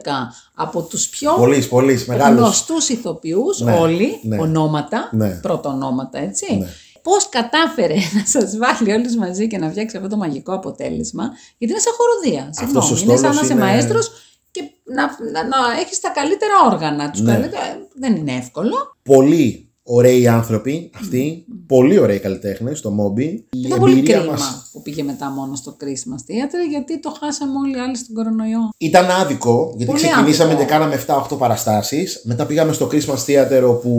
[0.54, 2.36] από τους πιο Πολύ, πολύ μεγάλο.
[2.40, 4.38] γνωστούς ηθοποιούς, Ναι, όλοι, ναι.
[4.40, 5.28] ονόματα, Ναι.
[5.42, 6.56] πρώτα ονόματα, έτσι.
[6.56, 6.66] Ναι.
[7.02, 11.72] Πώς κατάφερε να σας βάλει όλους μαζί και να φτιάξει αυτό το μαγικό αποτέλεσμα, γιατί
[11.74, 12.50] είναι σαν χοροδία.
[12.52, 14.10] Συγγνώμη, ο είναι σαν να στόλος είσαι είναι- μαέστρος
[14.50, 17.10] και να, να, να έχεις τα καλύτερα όργανα.
[17.10, 17.32] Τους Ναι.
[17.32, 17.62] καλύτερα,
[17.94, 18.96] δεν είναι εύκολο.
[19.02, 23.24] Πολύ ωραίοι άνθρωποι αυτοί, πολύ ωραίοι καλλιτέχνες στο Μόμπι.
[23.24, 27.16] Η Ήταν πολύ εμπειρία κρίμα μας που πήγε μετά μόνο στο Christmas Theater, γιατί το
[27.20, 28.58] χάσαμε όλοι οι άλλοι στον κορονοϊό.
[28.78, 30.66] ήταν άδικο, γιατί Πολύ ξεκινήσαμε άδικο.
[30.66, 30.94] και κάναμε
[31.34, 32.20] 7-8 παραστάσεις.
[32.24, 33.90] Μετά πήγαμε στο Christmas Theater όπου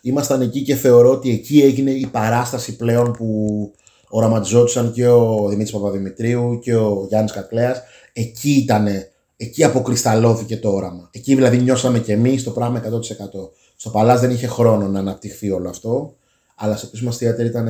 [0.00, 3.70] ήμασταν εκεί και θεωρώ ότι εκεί έγινε η παράσταση πλέον που
[4.08, 7.82] οραματιζόντουσαν και ο Δημήτρης Παπαδημητρίου και ο Γιάννης Κακλέας.
[8.12, 11.08] Εκεί ήτανε, εκεί αποκρισταλώθηκε το όραμα.
[11.12, 13.50] Εκεί δηλαδή νιώσαμε και εμείς το πράγμα 100%.
[13.76, 16.16] Στο Παλάς δεν είχε χρόνο να αναπτυχθεί όλο αυτό.
[16.54, 17.68] Αλλά στο Christmas Theater ήταν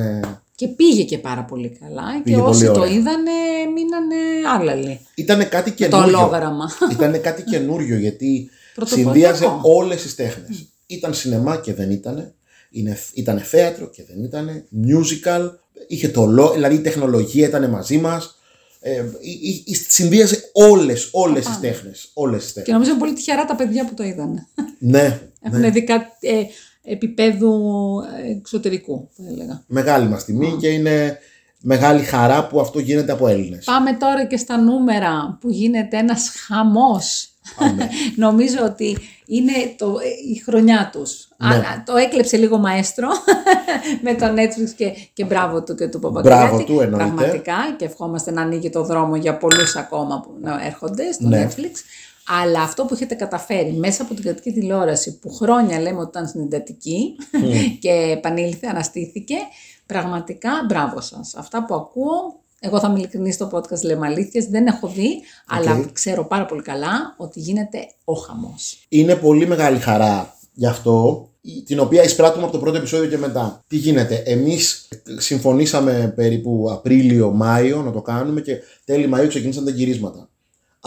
[0.55, 2.91] Και πήγε και πάρα πολύ καλά Πήγε και πολύ όσοι το ωραία.
[2.93, 3.31] είδανε
[3.73, 4.15] μείνανε
[4.59, 4.99] άλλαλοι.
[5.15, 6.17] Ήτανε κάτι Το καινούριο.
[6.19, 6.69] ολόγραμμα.
[6.91, 9.11] Ήταν κάτι καινούριο γιατί Πρωτοποριακό.
[9.13, 10.69] συνδύαζε όλες τις τέχνες.
[10.85, 12.33] Ήταν σινεμά και δεν ήτανε.
[12.71, 14.65] Είναι, ήτανε θέατρο και δεν ήτανε.
[14.87, 15.49] Musical.
[15.87, 18.39] Είχε το λό, δηλαδή η τεχνολογία ήταν μαζί μας.
[18.79, 22.09] Ε, η- η- η- συνδύαζε όλες, όλες τις τέχνες.
[22.13, 22.73] Όλες τις Και τέχνες.
[22.73, 24.47] νομίζω είναι πολύ τυχερά τα παιδιά που το είδανε.
[24.79, 26.43] Ναι, Έχουν δει κάτι ε,
[26.83, 27.53] επίπεδου
[28.37, 29.63] εξωτερικού, θα έλεγα.
[29.67, 31.17] μεγάλη μας τιμή και είναι
[31.61, 33.63] μεγάλη χαρά που αυτό γίνεται από Έλληνες.
[33.65, 37.29] Πάμε τώρα και στα νούμερα που γίνεται ένας χαμός.
[37.57, 37.89] Πάμε.
[38.25, 39.95] Νομίζω ότι είναι το,
[40.33, 41.27] η χρονιά τους.
[41.37, 41.55] Ναι.
[41.55, 43.07] Α, το έκλεψε λίγο μαέστρο
[44.03, 46.45] με το Netflix και, και μπράβο του και του Παπαγκράτη.
[46.47, 47.05] Μπράβο του, εννοείται.
[47.05, 51.47] Πραγματικά και ευχόμαστε να ανοίγει το δρόμο για πολλούς ακόμα που να έρχονται στο Ναι.
[51.47, 51.71] Netflix.
[52.27, 56.27] Αλλά αυτό που έχετε καταφέρει μέσα από την κρατική τηλεόραση που χρόνια λέμε ότι ήταν
[56.27, 57.15] στην εντατική
[57.79, 59.35] και επανήλθε, αναστήθηκε,
[59.85, 61.33] πραγματικά μπράβο σας.
[61.35, 65.71] Αυτά που ακούω, εγώ θα είμαι ειλικρινής στο podcast λέμε αλήθειες, δεν έχω δει, αλλά
[65.93, 68.85] ξέρω πάρα πολύ καλά ότι γίνεται ο χαμός.
[68.89, 73.17] Είναι πολύ μεγάλη χαρά γι' αυτό, η- την οποία εισπράττουμε από το πρώτο επεισόδιο και
[73.17, 73.63] μετά.
[73.67, 74.87] Τι γίνεται, εμείς
[75.17, 80.29] συμφωνήσαμε περίπου Απρίλιο-Μάιο να το κάνουμε και τέλη Μαΐου ξεκίνησαν τα γυρίσματα.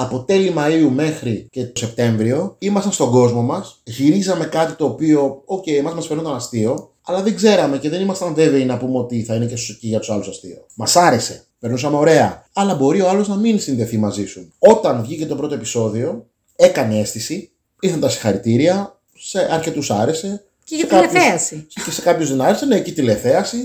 [0.03, 5.43] Από τέλη Μαΐου μέχρι και το Σεπτέμβριο ήμασταν στον κόσμο μας, γυρίζαμε κάτι το οποίο,
[5.45, 9.23] οκ, εμάς μας φαινόταν αστείο, αλλά δεν ξέραμε και δεν ήμασταν βέβαιοι να πούμε ότι
[9.23, 10.67] θα είναι και, στους, και για τους άλλους αστείο.
[10.75, 14.53] Μας άρεσε, περνούσαμε ωραία, αλλά μπορεί ο άλλος να μην συνδεθεί μαζί σου.
[14.59, 20.45] Όταν βγήκε το πρώτο επεισόδιο, έκανε αίσθηση, ήρθαν τα συγχαρητήρια, σε αρκετούς άρεσε.
[20.65, 21.67] Και για σε κάποιους- τηλεθέαση.
[21.69, 23.57] Και σε κάποιους δεν άρεσε, ναι, εκεί τηλεθέαση.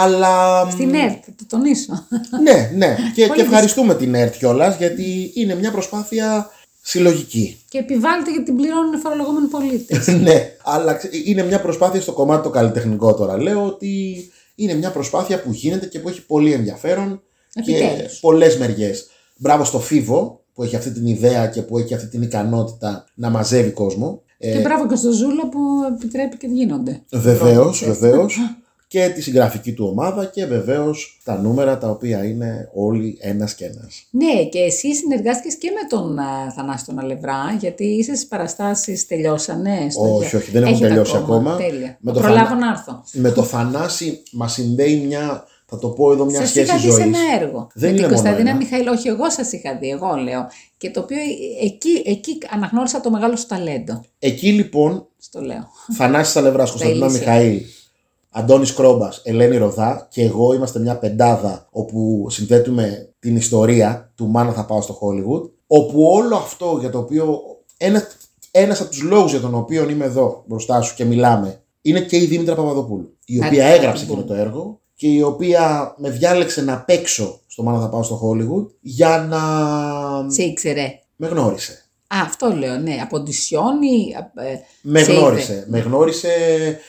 [0.00, 0.66] Αλλά.
[0.70, 2.06] Στην ΕΡΤ, θα το τονίσω.
[2.42, 2.96] Ναι, ναι.
[3.14, 6.50] και, Πολύ και ευχαριστούμε την ΕΡΤ κιόλας γιατί είναι μια προσπάθεια
[6.82, 7.56] συλλογική.
[7.68, 10.06] και επιβάλλεται γιατί την πληρώνουν οι φορολογούμενοι πολίτες.
[10.26, 13.36] ναι, αλλά ξε- είναι μια προσπάθεια στο κομμάτι το καλλιτεχνικό τώρα.
[13.42, 14.14] Λέω ότι
[14.54, 17.22] είναι μια προσπάθεια που γίνεται και που έχει πολύ ενδιαφέρον
[17.64, 18.18] και Επιτέλους.
[18.20, 19.06] πολλές μεριές.
[19.36, 23.30] Μπράβο στο Φίβο που έχει αυτή την ιδέα και που έχει αυτή την ικανότητα να
[23.30, 24.22] μαζεύει κόσμο.
[24.38, 25.58] και μπράβο και στο Ζούλα που
[25.96, 27.02] επιτρέπει και γίνονται.
[27.12, 27.98] Βεβαίως, Πρώτες.
[27.98, 28.36] βεβαίως.
[28.92, 33.64] και τη συγγραφική του ομάδα και βεβαίως τα νούμερα τα οποία είναι όλοι ένας και
[33.64, 34.06] ένας.
[34.10, 39.06] Ναι, και εσύ συνεργάστηκες και με τον α, Θανάση τον Αλευρά, γιατί είσαι στις παραστάσεις
[39.06, 39.86] τελειώσανε.
[39.90, 41.56] Στο Όχι, όχι, δεν έχουν Έχετε τελειώσει ακόμα.
[41.56, 41.86] Τέλεια.
[41.88, 43.04] Με Με το Προλάβω Θανά- να έρθω.
[43.12, 46.82] Με το Θανάση μας συνδέει μια, θα το πω εδώ, μια Σας σχέση είχα δει
[46.82, 47.04] σε ζωής.
[47.04, 47.68] ένα έργο.
[47.74, 48.58] Δεν με είναι την μόνο Κωνσταντίνα ένα.
[48.58, 50.46] Μιχαήλ, όχι εγώ σας είχα δει, εγώ λέω.
[50.78, 54.04] Και το οποίο ε, εκεί, εκεί αναγνώρισα το μεγάλο σου ταλέντο.
[54.18, 55.68] Εκεί λοιπόν, Στο λέω.
[55.96, 57.20] Θανάσης Αλευράς, Κωνσταντίνα ηλίσια.
[57.32, 57.60] Μιχαήλ,
[58.34, 64.52] Αντώνης Κρόμπας, Ελένη Ροδά και εγώ είμαστε μια πεντάδα όπου συνθέτουμε την ιστορία του Μάνα
[64.52, 67.40] θα πάω στο Hollywood όπου όλο αυτό για το οποίο
[67.76, 68.02] ένα,
[68.50, 72.16] ένας από τους λόγους για τον οποίο είμαι εδώ μπροστά σου και μιλάμε είναι και
[72.16, 74.12] η Δήμητρα Παπαδοπούλου η οποία Αγάπη έγραψε μου.
[74.12, 78.20] εκείνο το έργο και η οποία με διάλεξε να παίξω στο Μάνα θα πάω στο
[78.22, 79.40] Hollywood για να
[80.30, 81.00] Σε ήξερε.
[81.16, 81.81] με γνώρισε.
[82.14, 82.98] Α, αυτό λέω, ναι.
[83.02, 84.14] Από οντισιόνι.
[84.34, 85.52] ε, Με σε γνώρισε.
[85.52, 85.64] είδε.
[85.68, 86.28] Με γνώρισε.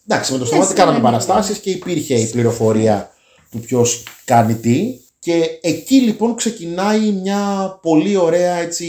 [0.07, 1.17] Εντάξει, με το Ναι, στομάτι σε κάναμε ναι, ναι, ναι.
[1.23, 3.09] παραστάσεις και υπήρχε η πληροφορία
[3.51, 4.97] του ποιος κάνει τι.
[5.19, 7.39] Και εκεί λοιπόν ξεκινάει μια
[7.81, 8.87] πολύ ωραία έτσι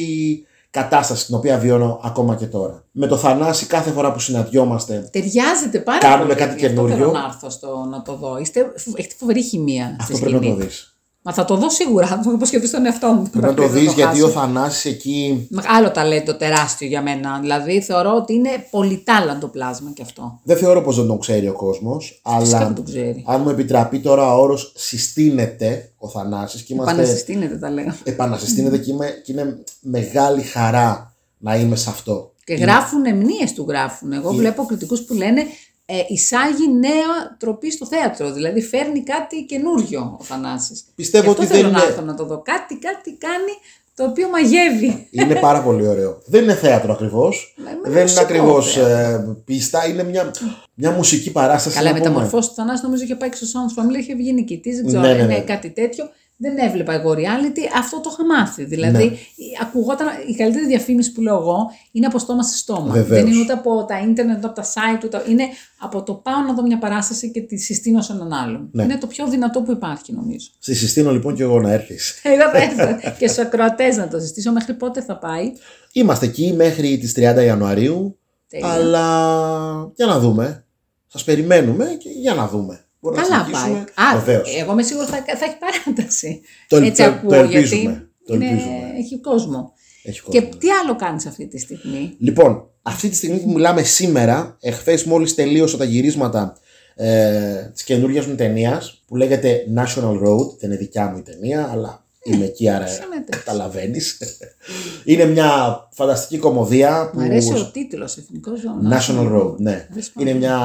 [0.70, 2.84] κατάσταση την οποία βιώνω ακόμα και τώρα.
[2.90, 6.38] Με το Θανάση κάθε φορά που συναντιόμαστε Ταιριάζεται πάρα Κάνουμε πολύ.
[6.46, 6.96] κάτι Γι' αυτό καινούριο.
[6.96, 8.38] θέλω να έρθω στο, να το δω.
[8.38, 9.96] Είστε, έχετε φοβερή χημεία.
[10.00, 10.58] αυτό στη πρέπει να σκηνή.
[10.60, 10.93] το δεις.
[11.26, 12.06] Μα θα το δω σίγουρα.
[12.06, 13.22] Θα το υποσχεθεί στον εαυτό μου.
[13.30, 14.38] Πρέπει να το Δεν δεις γιατί ο χάσω.
[14.40, 17.38] Θανάσης εκεί Άλλο ταλέντο τεράστιο για μένα.
[17.40, 20.40] Δηλαδή θεωρώ ότι είναι πολυτάλαντο πλάσμα κι αυτό.
[20.42, 22.04] δεν θεωρώ πως δεν τον ξέρει ο κόσμος
[22.38, 23.24] Φυσικά αλλά δεν τον ξέρει.
[23.26, 27.94] αν μου επιτραπεί τώρα ο όρος συστήνεται ο Θανάσης και είμαστε Επανασυστήνεται τα λέω.
[28.04, 32.32] επανασυστήνεται και, είμαι, και είναι μεγάλη χαρά να είμαι σε αυτό.
[32.44, 34.12] Και γράφουν μνήες του γράφουν.
[34.12, 35.42] Εγώ Είναι- βλέπω κριτικούς που λένε
[35.86, 38.32] ε, εισάγει νέα τροπή στο θέατρο.
[38.32, 40.84] Δηλαδή φέρνει κάτι καινούριο ο Θανάσης.
[40.94, 42.42] Πιστεύω Γι' αυτό ότι θέλω δεν να είναι- έρθω να το δω.
[42.44, 43.52] Κάτι, κάτι κάνει
[43.96, 45.08] το οποίο μαγεύει.
[45.10, 46.22] Είναι πάρα πολύ ωραίο.
[46.26, 47.54] Δεν είναι θέατρο ακριβώς.
[47.56, 49.36] με Δεν είναι μουσικό ακριβώς θέατρο.
[49.44, 49.86] πίστα.
[49.88, 50.30] Είναι μια,
[50.74, 51.76] μια μουσική παράσταση.
[51.76, 52.08] Καλά, η να πούμε.
[52.10, 55.02] μεταμορφώση του Θανάση νομίζω είχε πάει και στο Sound Family, είχε βγει νικητής, δεν ξέρω
[55.02, 55.40] Ναι, αν ναι, είναι ναι.
[55.40, 56.08] κάτι τέτοιο.
[56.36, 58.64] Δεν έβλεπα εγώ reality, αυτό το είχα μάθει.
[58.64, 59.02] Δηλαδή, Ναι.
[59.04, 59.18] η-
[59.62, 62.92] ακουγόταν, η καλύτερη διαφήμιση που λέω εγώ είναι από στόμα σε στόμα.
[62.92, 63.22] Βεβαίως.
[63.22, 65.22] Δεν είναι ούτε από τα ίντερνετ, ούτε από τα site, ούτε...
[65.28, 65.44] είναι
[65.78, 68.68] από το πάω να δω μια παράσταση και τη συστήνω σε έναν άλλον.
[68.72, 68.82] Ναι.
[68.82, 70.48] Είναι το πιο δυνατό που υπάρχει, νομίζω.
[70.58, 72.14] Σε συστήνω λοιπόν και εγώ να έρθεις.
[72.22, 74.52] Εγώ θα έρθω και στους ακροατές να το συστήσω.
[74.52, 75.52] Μέχρι πότε θα πάει;
[75.92, 78.18] Είμαστε εκεί μέχρι τις 30 Ιανουαρίου.
[78.48, 78.68] Τέλεια.
[78.72, 80.64] Αλλά για να δούμε.
[81.06, 82.78] Σας περιμένουμε και για να δούμε.
[83.00, 83.84] Μπορεί να Καλά συνεχίσουμε.
[83.94, 84.06] πάει.
[84.08, 84.56] Α, Βεβαίως.
[84.60, 85.56] εγώ είμαι σίγουρη θα, θα έχει
[85.94, 86.40] παράταση.
[86.68, 87.80] Το ελ- Έτσι το- ακούω, το ελπίζουμε.
[87.82, 88.76] γιατί Το είναι- ελπίζουμε.
[88.98, 89.72] έχει κόσμο.
[90.02, 90.58] Έχει Και κόσμο.
[90.58, 95.34] τι άλλο κάνεις αυτή τη στιγμή; Λοιπόν, αυτή τη στιγμή που μιλάμε σήμερα, εχθές μόλις
[95.34, 96.56] τελείωσα τα γυρίσματα
[96.96, 100.56] ε, της καινούργιας μου ταινίας που λέγεται National Road.
[100.58, 103.44] Δεν είναι δικιά μου η ταινία, αλλά είμαι εκεί, άρα συμμετέχεις.
[103.44, 104.18] καταλαβαίνεις.
[105.04, 105.48] είναι μια
[105.92, 107.10] φανταστική κομμωδία.
[107.14, 108.72] Μ' αρέσει ο τίτλος Εθνικός Ζώο.
[108.90, 109.88] National Road, ναι.
[109.92, 110.58] Αρέσει πάρα Είναι μια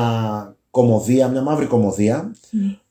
[0.72, 2.36] κομμωδία, μια μαύρη κομμωδία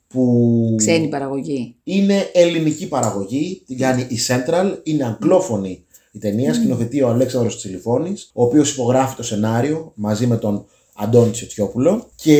[0.08, 1.74] που Ξένη παραγωγή.
[1.84, 8.30] είναι ελληνική παραγωγή, την κάνει η Central, είναι αγγλόφωνη η ταινία, σκηνοθετεί ο Αλέξανδρος Τσιλιφώνης,
[8.32, 10.64] ο οποίος υπογράφει το σενάριο μαζί με τον
[11.00, 12.36] Αντώνη Τσιωτιόπουλο και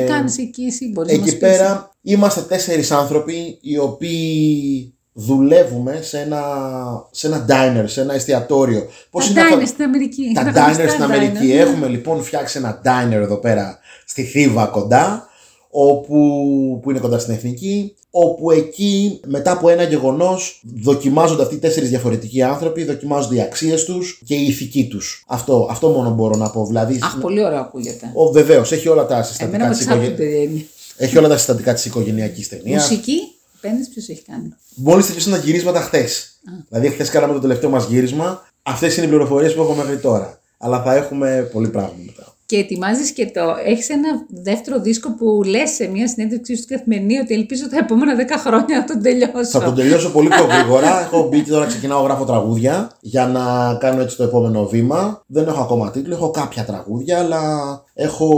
[0.00, 1.48] Τι κάνεις εκεί εσύ, μπορείς να μας εκεί πεις.
[1.48, 6.42] πέρα είμαστε τέσσερις άνθρωποι οι οποίοι δουλεύουμε σε ένα,
[7.10, 8.86] σε ένα diner, σε ένα εστιατόριο.
[9.10, 10.32] Πώς Τα είναι αυτά- diner στην Αμερική.
[10.34, 11.46] τα Τα diner γνωστά στην diner, Αμερική.
[11.46, 11.52] ναι.
[11.54, 15.28] Έχουμε λοιπόν φτιάξει ένα diner εδώ πέρα στη Θήβα κοντά,
[15.70, 16.16] όπου,
[16.82, 21.88] που είναι κοντά στην Εθνική, όπου εκεί μετά από ένα γεγονός δοκιμάζονται αυτοί οι τέσσερις
[21.88, 25.24] διαφορετικοί άνθρωποι, δοκιμάζονται οι αξίες τους και η ηθική τους.
[25.26, 26.66] Αυτό, αυτό μόνο μπορώ να πω.
[26.66, 28.10] Δηλαδή, Αχ, πολύ ωραίο ακούγεται.
[28.14, 30.24] ο, βεβαίως, έχει όλα τα Εμένα συστατικά με της, εξάρτητη οικογε...
[30.24, 30.64] περιέργεια.
[30.96, 32.82] έχει όλα τα συστατικά της οικογενειακής ταινίας.
[32.88, 33.18] Μουσική,
[33.60, 36.40] πέντε ποιος έχει κάνει; Μόλις τελειώσαν τα γυρίσματα χθες.
[36.68, 38.48] Δηλαδή χθες κάναμε το τελευταίο μας γύρισμα.
[38.62, 40.40] Αυτές είναι οι πληροφορίες που έχω μέχρι τώρα.
[40.58, 42.34] Αλλά θα έχουμε πολύ πράγμα μετά.
[42.50, 43.40] Και ετοιμάζεις και το.
[43.64, 48.14] Έχεις ένα δεύτερο δίσκο που λες σε μια συνέντευξή σου καθημερινή ότι ελπίζω τα επόμενα
[48.14, 49.44] 10 χρόνια να τον τελειώσω.
[49.44, 51.00] Θα τον τελειώσω πολύ πιο γρήγορα.
[51.00, 55.22] έχω μπει και τώρα ξεκινάω, γράφω τραγούδια για να κάνω έτσι το επόμενο βήμα.
[55.26, 57.42] Δεν έχω ακόμα τίτλο, έχω κάποια τραγούδια, αλλά
[57.94, 58.28] έχω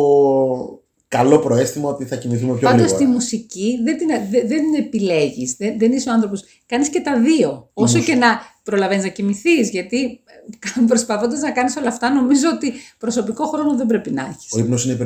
[1.08, 3.00] καλό προέστημα ότι θα κινηθούμε πιο Πάντως γρήγορα.
[3.00, 5.56] στη μουσική δεν, την, δεν, δεν επιλέγεις.
[5.58, 6.44] Δεν, δεν είσαι ο άνθρωπος.
[6.66, 7.70] Κάνεις και τα δύο.
[7.74, 8.28] Όσο και να
[8.62, 9.70] προλαβαίνεις να κοιμηθείς.
[9.70, 10.20] Γιατί
[10.88, 14.52] προσπαθώντας να κάνεις όλα αυτά, νομίζω ότι προσωπικό χρόνο δεν πρέπει να έχεις.
[14.52, 14.96] Ο ύπνος είναι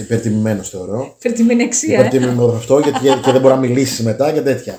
[0.00, 1.16] υπερτιμημένο, θεωρώ.
[1.18, 1.96] Φερτιμένη αξία.
[1.98, 2.06] ε.
[2.06, 4.78] Υπερτιμημένο αυτό γιατί και δεν μπορεί να μιλήσει μετά και τέτοια.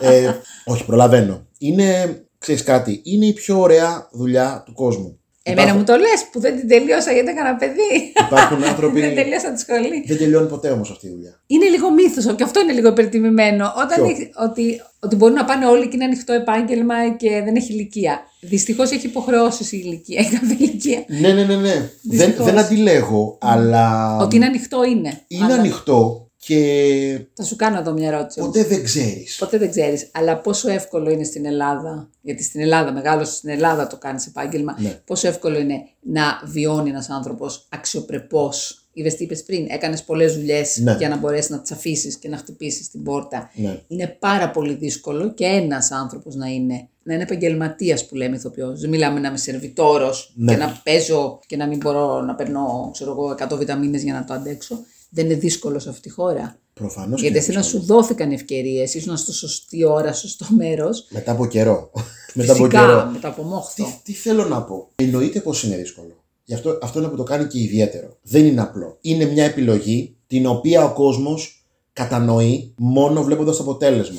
[0.00, 0.30] ε,
[0.64, 1.46] όχι, προλαβαίνω.
[1.58, 5.19] Είναι, ξέρεις κάτι, είναι η πιο ωραία δουλειά του κόσμου.
[5.42, 8.12] Εμένα μου το λες που δεν την τελείωσα γιατί έκανα παιδί.
[8.26, 9.00] Υπάρχουν άνθρωποι.
[9.06, 10.04] δεν τελείωσα τη σχολή.
[10.06, 11.40] Δεν τελειώνει ποτέ όμως αυτή η δουλειά.
[11.46, 13.72] Είναι λίγο μύθος και αυτό είναι λίγο υπερτιμημένο.
[13.76, 17.56] Όταν Ποιο; έχει- ότι, ότι μπορούν να πάνε όλοι και είναι ανοιχτό επάγγελμα και δεν
[17.56, 18.20] έχει ηλικία.
[18.40, 21.04] Δυστυχώς έχει υποχρεώσεις η ηλικία, η κάθε ηλικία.
[21.08, 21.74] Ναι, ναι, ναι, ναι.
[21.74, 22.46] Δεν, Δυστυχώς.
[22.46, 24.16] δεν αντιλέγω, αλλά.
[24.16, 25.20] Ότι είναι ανοιχτό είναι.
[25.28, 28.40] είναι Αλλά ανοιχτό και Θα σου κάνω εδώ μια ερώτηση.
[28.40, 28.52] όμως.
[28.56, 29.36] ποτέ δεν ξέρεις.
[29.38, 30.10] Ποτέ δεν ξέρεις.
[30.12, 34.76] Αλλά πόσο εύκολο είναι στην Ελλάδα, γιατί στην Ελλάδα, μεγάλωσε στην Ελλάδα το κάνεις επάγγελμα,
[34.80, 35.00] Ναι.
[35.04, 38.74] πόσο εύκολο είναι να βιώνει ένας άνθρωπος αξιοπρεπώς.
[38.92, 40.94] Είδες τι είπες πριν, έκανες πολλές δουλειές Ναι.
[40.98, 43.50] για να μπορέσεις να τις αφήσεις και να χτυπήσεις την πόρτα.
[43.54, 43.80] Ναι.
[43.88, 46.88] Είναι πάρα πολύ δύσκολο και ένας άνθρωπος να είναι.
[47.02, 48.80] Να είναι επαγγελματίας που λέμε ηθοποιός.
[48.80, 50.52] Δεν μιλάμε να είμαι σερβιτόρος Ναι.
[50.52, 54.24] και να παίζω και να μην μπορώ να περνώ ξέρω εγώ, 100 βιταμίνες για να
[54.24, 54.84] το αντέξω.
[55.10, 56.58] Δεν είναι δύσκολο σε αυτή τη χώρα.
[56.74, 57.20] Προφανώς.
[57.20, 61.06] Γιατί εσένα σου δόθηκαν ευκαιρίες, ήσουν στο σωστή ώρα, σωστό μέρος.
[61.10, 61.90] Μετά από καιρό.
[62.34, 63.10] Μετά από Φυσικά, καιρό.
[63.12, 64.00] μετά από Τι, μόχθο.
[64.02, 64.88] τι θέλω να πω.
[64.96, 66.24] Εννοείται πως είναι δύσκολο.
[66.44, 68.16] Γι' αυτό, αυτό είναι που το κάνει και ιδιαίτερο.
[68.22, 68.98] Δεν είναι απλό.
[69.00, 74.18] Είναι μια επιλογή την οποία ο κόσμος κατανοεί μόνο βλέποντας το αποτέλεσμα.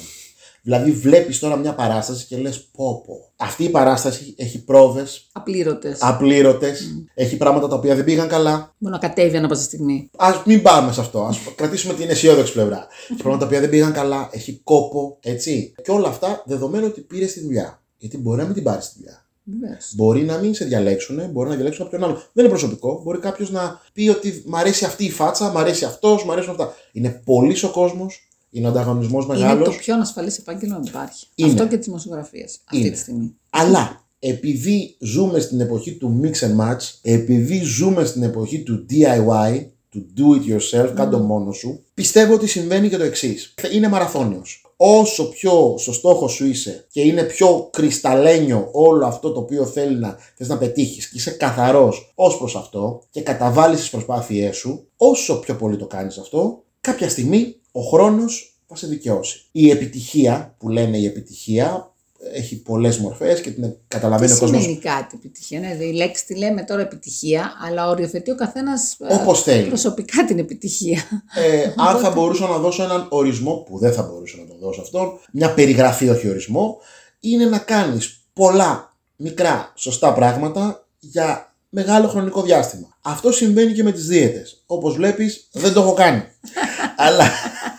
[0.62, 3.32] Δηλαδή, βλέπεις τώρα μια παράσταση και λες: Πω, πω.
[3.36, 5.98] Αυτή η παράσταση έχει πρόβες Απλήρωτες.
[6.02, 8.74] απλήρωτες, έχει πράγματα τα οποία δεν πήγαν καλά.
[8.78, 10.10] Μπορεί να κατέβει ανά πάσα στιγμή.
[10.18, 11.22] Α μην πάμε σε αυτό.
[11.24, 12.88] Α κρατήσουμε την αισιόδοξη πλευρά.
[13.12, 15.74] Έχει πράγματα τα οποία δεν πήγαν καλά, έχει κόπο, έτσι.
[15.84, 17.82] Και όλα αυτά δεδομένου ότι πήρε τη δουλειά.
[17.98, 19.26] Γιατί μπορεί να μην την πάρει τη δουλειά.
[19.44, 19.92] Βεβαίως.
[19.96, 22.14] Μπορεί να μην σε διαλέξουν, μπορεί να διαλέξουν κάποιον άλλο.
[22.14, 23.02] Δεν είναι προσωπικό.
[23.04, 26.52] Μπορεί κάποιος να πει ότι μ' αρέσει αυτή η φάτσα, μ' αρέσει αυτός, μ' αρέσουν
[26.52, 26.74] αυτά.
[26.92, 29.68] Είναι πολύς ο κόσμος, είναι ο ανταγωνισμός Είναι μεγάλος.
[29.68, 31.28] το πιο ανασφαλέ επάγγελμα που υπάρχει.
[31.36, 31.52] Είναι.
[31.52, 32.90] Αυτό και τις δημοσιογραφίες αυτή Είναι.
[32.90, 33.36] τη στιγμή.
[33.50, 39.66] Αλλά επειδή ζούμε στην εποχή του mix and match, επειδή ζούμε στην εποχή του DIY,
[39.90, 43.54] του do it yourself, κάτω μόνος σου, πιστεύω ότι συμβαίνει και το εξής.
[43.74, 44.66] Είναι μαραθώνιος.
[44.84, 49.96] Όσο πιο στο στόχο σου είσαι και είναι πιο κρυσταλλένιο όλο αυτό το οποίο θέλει
[50.00, 54.88] να, θες να πετύχεις και είσαι καθαρός ως προς αυτό και καταβάλεις τις προσπάθειές σου,
[54.98, 59.46] όσο πιο πολύ το κάνεις αυτό, κάποια στιγμή ο χρόνος θα σε δικαιώσει.
[59.52, 61.92] Η επιτυχία, που λένε η επιτυχία,
[62.34, 66.26] έχει πολλές μορφές και την Τι καταλαβαίνει ο κόσμος σημαίνει κάτι επιτυχία; Ναι, η λέξη
[66.26, 69.68] τη λέμε τώρα επιτυχία, αλλά οριοθετεί ο καθένας Όπως θέλει.
[69.68, 71.02] προσωπικά την επιτυχία.
[71.36, 74.82] Ε, αν θα μπορούσα να δώσω έναν ορισμό, που δεν θα μπορούσα να τον δώσω
[74.82, 76.78] αυτόν, μια περιγραφή, όχι ορισμό,
[77.20, 82.88] είναι να κάνεις πολλά μικρά σωστά πράγματα για μεγάλο χρονικό διάστημα.
[83.02, 84.64] Αυτό συμβαίνει και με τις δίαιτες.
[84.66, 86.22] Όπως βλέπεις, δεν το έχω κάνει.
[87.08, 87.26] Αλλά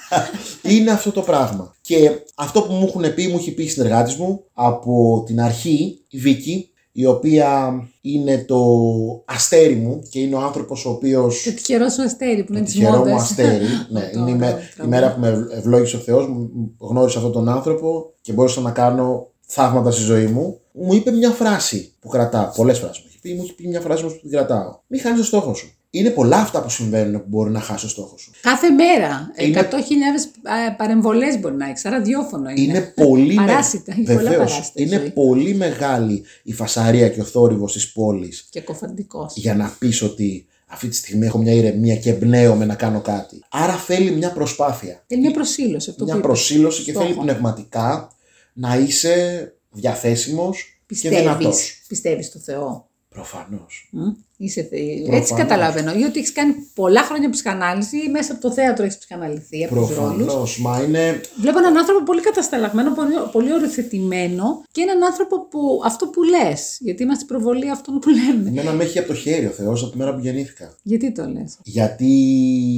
[0.72, 1.74] είναι αυτό το πράγμα.
[1.81, 6.05] Και αυτό που μου έχουν πει, μου έχει πει η συνεργάτης μου από την αρχή,
[6.09, 8.59] η Βίκη, η οποία είναι το
[9.24, 12.72] αστέρι μου και είναι ο άνθρωπος ο οποίος Το τυχερό σου αστέρι που είναι τη
[12.72, 13.12] τυχερό μόδας.
[13.12, 13.64] μου αστέρι.
[13.90, 17.33] ναι, είναι η, μέ- η μέρα που με ευλόγησε ο Θεός, μου μου γνώρισα αυτόν
[17.33, 20.61] τον άνθρωπο και μπόρεσα να κάνω θαύματα στη ζωή μου.
[20.72, 23.80] Μου είπε μια φράση που κρατάω, πολλές φράσεις μου έχει πει, μου έχει πει μια
[23.80, 24.80] φράση όμως που την κρατάω.
[24.87, 25.72] Μην χάνεις το στόχο σου.
[25.94, 28.30] Είναι πολλά αυτά που συμβαίνουν που μπορεί να χάσει το στόχο σου.
[28.40, 29.30] Κάθε μέρα.
[29.37, 31.80] Είναι- 100.000 παρεμβολές μπορεί να έχεις.
[31.80, 32.61] Σαν ραδιόφωνο είναι.
[32.61, 35.11] Είναι πολύ, με- Παράσιτα, έχει πολλά Βεβαίως, παράσιτα η είναι ζωή.
[35.11, 39.32] πολύ μεγάλη η φασαρία και ο θόρυβος της πόλης Και κοφαντικός.
[39.37, 43.44] για να πεις ότι αυτή τη στιγμή έχω μια ηρεμία και εμπνέομαι να κάνω κάτι.
[43.50, 45.04] Άρα θέλει μια προσπάθεια.
[45.06, 45.90] Θέλει μια προσήλωση.
[45.90, 46.30] Αυτό μια που είπες.
[46.30, 47.06] προσήλωση και Στόχο.
[47.06, 48.12] θέλει πνευματικά
[48.52, 51.82] να είσαι διαθέσιμος και Πιστεύεις, δυνατός.
[51.88, 52.87] πιστεύεις στο Θεό.
[53.12, 53.88] Προφανώς.
[53.90, 54.77] Μμ, Είσαι θε...
[54.77, 55.20] Προφανώς.
[55.20, 55.92] Έτσι καταλαβαίνω.
[55.92, 59.75] Ή ότι έχεις κάνει πολλά χρόνια ψυχανάλυση ή μέσα από το θέατρο έχεις ψυχαναλυθεί από
[59.75, 60.25] τους ρόλους.
[60.25, 60.61] Προφανώς.
[60.61, 61.20] Μα είναι...
[61.40, 66.77] Βλέπω έναν άνθρωπο πολύ κατασταλαγμένο, πολύ, πολύ οριοθετημένο και έναν άνθρωπο που αυτό που λες.
[66.81, 68.48] Γιατί είμαστε προβολή αυτών που λέμε.
[68.48, 70.75] Εμένα με έχει από το χέρι ο Θεός από τη μέρα που γεννήθηκα.
[70.83, 72.12] Γιατί το λες; Γιατί...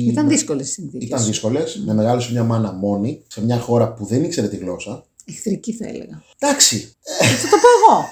[0.09, 1.09] Ήταν δύσκολες οι συνθήκες.
[1.09, 1.83] Ήταν δύσκολες.
[1.87, 5.05] Με μεγάλωσε μια μάνα μόνη σε μια χώρα που δεν ήξερε τη γλώσσα.
[5.25, 6.23] Εχθρική θα έλεγα.
[6.39, 6.95] Εντάξει,
[7.43, 8.05] Θα το πω εγώ.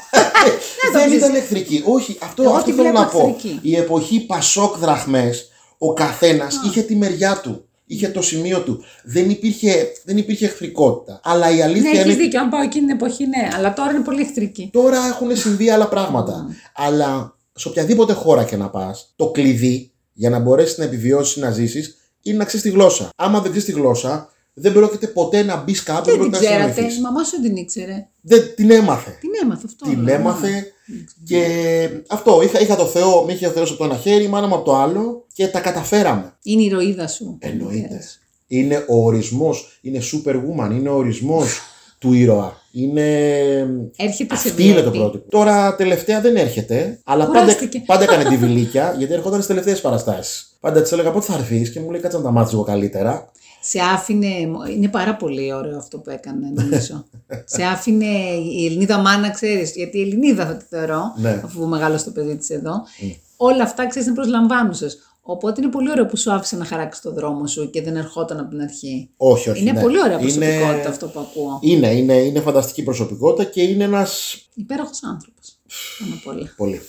[0.93, 1.17] το δεν πεις.
[1.19, 1.83] ήταν εχθρική.
[1.87, 3.19] Όχι, αυτό, Εγώ αυτό τη θέλω βλέπω να πω.
[3.19, 3.59] εχθρική.
[3.63, 5.49] Η εποχή Πασόκ δραχμές,
[5.79, 7.67] ο καθένας είχε τη μεριά του.
[7.87, 8.85] Είχε το σημείο του.
[9.05, 11.21] Δεν υπήρχε, δεν υπήρχε εχθρικότητα.
[11.25, 12.41] Αλλά η Ναι, αλήθεια έχεις είναι δίκιο.
[12.41, 13.49] Αν πάω εκείνη την εποχή, ναι.
[13.57, 14.71] Αλλά τώρα είναι πολύ εχθρική.
[14.73, 16.47] Τώρα έχουν συμβεί άλλα πράγματα.
[16.75, 21.51] Αλλά σε οποιαδήποτε χώρα και να πας, το κλειδί για να μπορέσεις να επιβιώσεις να
[21.51, 23.09] ζήσεις είναι να ξέρεις τη γλώσσα.
[23.17, 26.51] Άμα δεν ξέρεις τη γλώσσα, δεν πρόκειται ποτέ να μπεις κάπου Δεν δεν την πρόκειται
[26.51, 26.73] να ξέρατε.
[26.73, 27.01] Η συνηθίσει.
[27.01, 28.07] μαμά σου την ήξερε.
[28.21, 29.17] Δεν την έμαθε.
[29.21, 29.89] Την έμαθε αυτό.
[29.89, 30.13] Την ναι.
[30.13, 30.67] έμαθε
[31.25, 31.47] και
[32.09, 32.43] αυτό.
[32.43, 34.55] Είχα, είχα το Θεό, με είχε ο Θεός από το ένα χέρι, η μάνα μου
[34.55, 36.37] από το άλλο και τα καταφέραμε.
[36.43, 37.37] Είναι η ηρωίδα σου.
[37.41, 38.01] Εννοείται.
[38.47, 41.61] Είναι ο ορισμός, είναι superwoman, είναι ο ορισμός
[41.99, 42.61] του ήρωα.
[42.73, 43.03] Είναι.
[43.97, 44.99] Έρχεται σε Αυτή είναι το βλέπει.
[44.99, 45.31] πρότυπο.
[45.31, 47.83] Τώρα τελευταία δεν έρχεται, αλλά πάντα, Κουράστηκε.
[47.87, 50.57] πάντα έκανε τη βιλίκια γιατί ερχόταν στις τελευταίες παραστάσεις.
[50.61, 53.31] Πάντα της έλεγα πότε θα έρθεις; και μου λέει κάτσε να τα μάθεις λίγο καλύτερα.
[53.65, 54.27] Σε άφηνε.
[54.75, 57.05] Είναι πάρα πολύ ωραίο αυτό που έκανε, νομίζω.
[57.55, 58.07] σε άφηνε
[58.53, 59.73] η Ελληνίδα μάνα, ξέρεις.
[59.77, 61.41] Γιατί η Ελληνίδα θα τη θεωρώ, Ναι.
[61.45, 62.83] αφού μεγάλωσε το παιδί της εδώ.
[63.37, 64.99] Όλα αυτά ξέρεις είναι προσλαμβάνουσες.
[65.25, 68.39] Οπότε είναι πολύ ωραίο που σου άφησε να χαράξεις το δρόμο σου και δεν ερχόταν
[68.39, 69.11] από την αρχή.
[69.17, 69.61] Όχι, όχι.
[69.61, 69.81] είναι ναι.
[69.81, 71.59] πολύ ωραία Είναι- προσωπικότητα αυτό που ακούω.
[71.61, 74.37] Είναι, είναι, είναι φανταστική προσωπικότητα και είναι ένας.
[74.55, 75.59] Υπέροχος άνθρωπος.
[75.99, 76.53] Πάνω απ' όλα.
[76.57, 76.81] Πολύ.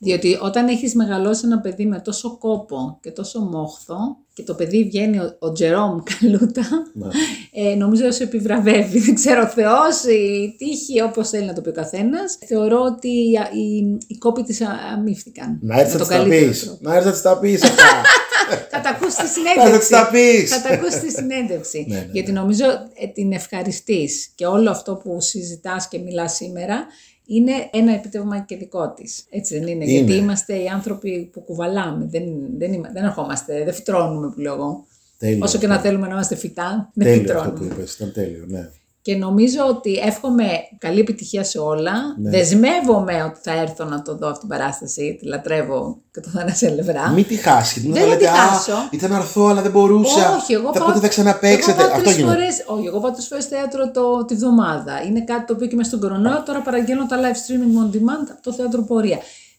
[0.00, 3.96] Διότι όταν έχεις μεγαλώσει ένα παιδί με τόσο κόπο και τόσο μόχθο
[4.32, 7.06] και το παιδί βγαίνει ο, ο Τζερόμ Καλούτα, Ναι.
[7.52, 8.98] ε, νομίζω σε επιβραβεύει.
[8.98, 12.38] Δεν ξέρω, ο Θεός, η τύχη, όπως θέλει να το πει ο καθένας.
[12.46, 15.58] Θεωρώ ότι οι, οι, οι κόποι της α- αμύφθηκαν.
[15.62, 16.64] Να έρθει Με να τον της τα καλύτερο πεις.
[16.64, 16.78] τρόπο.
[16.82, 17.84] Να έρθει να της τα πεις αυτά.
[18.70, 19.78] Θα τα ακούσει στη Θα συνέντευξη.
[19.78, 20.50] της τα πεις.
[20.50, 21.84] Θα τα ακούσει στη συνέντευξη.
[21.88, 26.86] Ναι, ναι, Γιατί νομίζω ε, την ευχαριστείς και όλο αυτό που συζητάς και μιλάς σήμερα
[27.30, 29.24] είναι ένα επίτευγμα και δικό της.
[29.30, 29.84] Έτσι δεν είναι.
[29.84, 29.92] Είναι.
[29.92, 32.04] Γιατί είμαστε οι άνθρωποι που κουβαλάμε.
[32.10, 32.22] Δεν,
[32.58, 34.86] δεν, είμα- δεν ερχόμαστε, δεν φυτρώνουμε που λέω εγώ.
[35.18, 35.38] Τέλειο.
[35.44, 37.74] Όσο και να θέλουμε να είμαστε φυτά, δεν Τέλειο αυτό που φυτρώνουμε.
[37.82, 37.94] είπες.
[37.94, 38.70] Ήταν τέλειο, ναι.
[39.08, 40.44] Και νομίζω ότι εύχομαι
[40.78, 41.92] καλή επιτυχία σε όλα.
[42.18, 42.30] Ναι.
[42.30, 45.16] Δεσμεύομαι ότι θα έρθω να το δω αυτή την παράσταση.
[45.20, 47.08] Τη λατρεύω και το Θανάση Ελευρά.
[47.10, 47.80] Μην τη χάσει.
[47.80, 48.72] Μην Δεν θα θα λέτε, τη Α, χάσω.
[48.90, 50.36] ήταν να έρθω, αλλά δεν μπορούσα.
[50.36, 50.88] Όχι, εγώ θα πάω.
[50.88, 51.70] πότε θα ξαναπέξετε.
[51.70, 52.34] Εγώ πάω Αυτό τρεις γίνεται.
[52.34, 55.02] φορές, όχι, εγώ πάω τρεις φορές θέατρο το, τη βδομάδα.
[55.06, 58.26] Είναι κάτι το οποίο και μέσα στον κορονοϊό τώρα παραγγέλνω τα live streaming on demand
[58.30, 59.18] από το θέατρο Πορεία.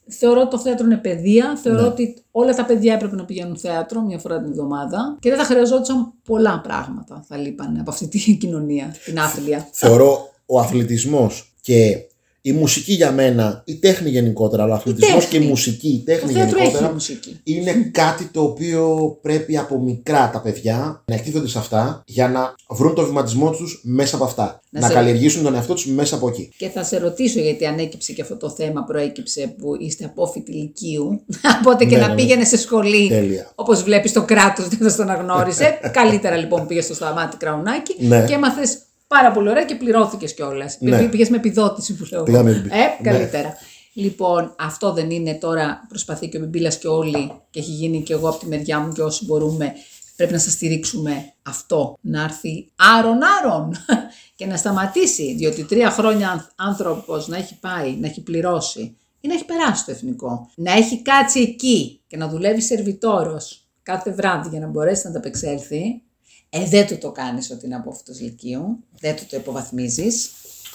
[0.10, 1.56] Θεωρώ ότι το θέατρο είναι παιδεία.
[1.64, 1.88] Θεωρώ Ναι.
[1.88, 5.44] ότι όλα τα παιδιά έπρεπε να πηγαίνουν θέατρο μία φορά την εβδομάδα και δεν θα
[5.46, 7.24] χρειαζόντουσαν πολλά πράγματα.
[7.28, 9.68] Θα λείπανε από αυτή την κοινωνία, την άθλια.
[9.72, 11.98] Θεωρώ ο αθλητισμός και
[12.42, 15.48] η μουσική για μένα, η τέχνη γενικότερα, αλλά ο αθλητισμός και η τέχνη.
[15.50, 17.40] μουσική, η Το τέχνη θέατρος έχει γενικότερα, μουσική.
[17.44, 22.56] είναι κάτι το οποίο πρέπει από μικρά τα παιδιά να εκτίθονται σε αυτά για να
[22.70, 24.62] βρουν το βηματισμό τους μέσα από αυτά.
[24.72, 26.50] Να Να, σε- καλλιεργήσουν τον εαυτό τους μέσα από εκεί.
[26.58, 31.22] Και θα σε ρωτήσω γιατί ανέκυψε και αυτό το θέμα, προέκυψε που είστε απόφοιτοι λυκείου.
[31.60, 32.20] Οπότε και Ναι, να ναι, ναι.
[32.22, 33.08] πήγαινε σε σχολή.
[33.10, 33.52] Τέλεια.
[33.56, 35.80] Όπως βλέπεις το κράτος δεν θα στον αναγνώρισε.
[35.94, 38.26] Καλύτερα λοιπόν πήγες στο Σταμάτη Κραουνάκη Ναι.
[38.28, 38.78] και έμαθες
[39.10, 40.78] πάρα πολύ ωραία και πληρώθηκες κιόλας.
[40.80, 41.04] Ναι.
[41.08, 42.24] Πήγες με επιδότηση που λέω.
[42.24, 43.54] Πήγα με Ε, επι- καλύτερα.
[43.94, 48.14] Λοιπόν, αυτό δεν είναι τώρα, προσπαθεί και ο Μπιμπίλας και όλοι και έχει γίνει και
[48.14, 49.74] εγώ από τη μεριά μου και όσοι μπορούμε,
[50.16, 53.72] πρέπει να σας στηρίξουμε αυτό, να έρθει άρον άρον
[54.38, 59.28] και να σταματήσει, διότι τρία χρόνια ανθ- άνθρωπος να έχει πάει, να έχει πληρώσει ή
[59.28, 64.50] να έχει περάσει το εθνικό, να έχει κάτσει εκεί και να δουλεύει σερβιτόρος κάθε βράδυ
[64.50, 66.02] για να μπορέσει να ανταπεξέλθει,
[66.50, 70.30] ε, δεν του το κάνεις ότι είναι απόφυτος λυκείου, δεν του το υποβαθμίζεις.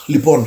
[0.06, 0.46] Λοιπόν,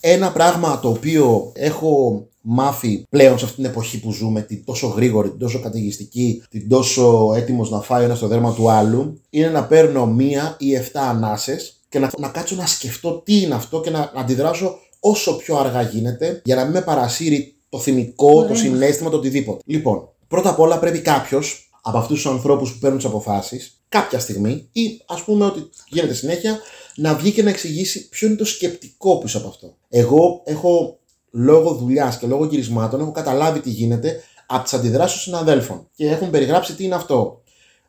[0.00, 4.86] ένα πράγμα το οποίο έχω μάθει πλέον σε αυτήν την εποχή που ζούμε, την τόσο
[4.86, 9.48] γρήγορη, την τόσο καταιγιστική, την τόσο έτοιμος να φάει ένας στο δέρμα του άλλου, είναι
[9.48, 13.80] να παίρνω μία ή εφτά ανάσες και να, να κάτσω να σκεφτώ τι είναι αυτό
[13.80, 18.32] και να, να αντιδράσω όσο πιο αργά γίνεται για να μην με παρασύρει το θυμικό,
[18.32, 18.56] το Ωραία.
[18.56, 19.62] συνέστημα, το οτιδήποτε.
[19.66, 24.18] Λοιπόν, πρώτα απ' όλα πρέπει κάποιος από αυτούς τους ανθρώπους που παίρνουν τις αποφάσεις, κάποια
[24.18, 26.58] στιγμή, ή ας πούμε ότι γίνεται συνέχεια,
[26.96, 29.76] να βγει και να εξηγήσει ποιο είναι το σκεπτικό πίσω από αυτό.
[29.88, 30.98] Εγώ έχω
[31.30, 36.08] λόγω δουλειάς και λόγω γυρισμάτων έχω καταλάβει τι γίνεται από τις αντιδράσεις των συναδέλφων και
[36.08, 37.42] έχουν περιγράψει τι είναι αυτό.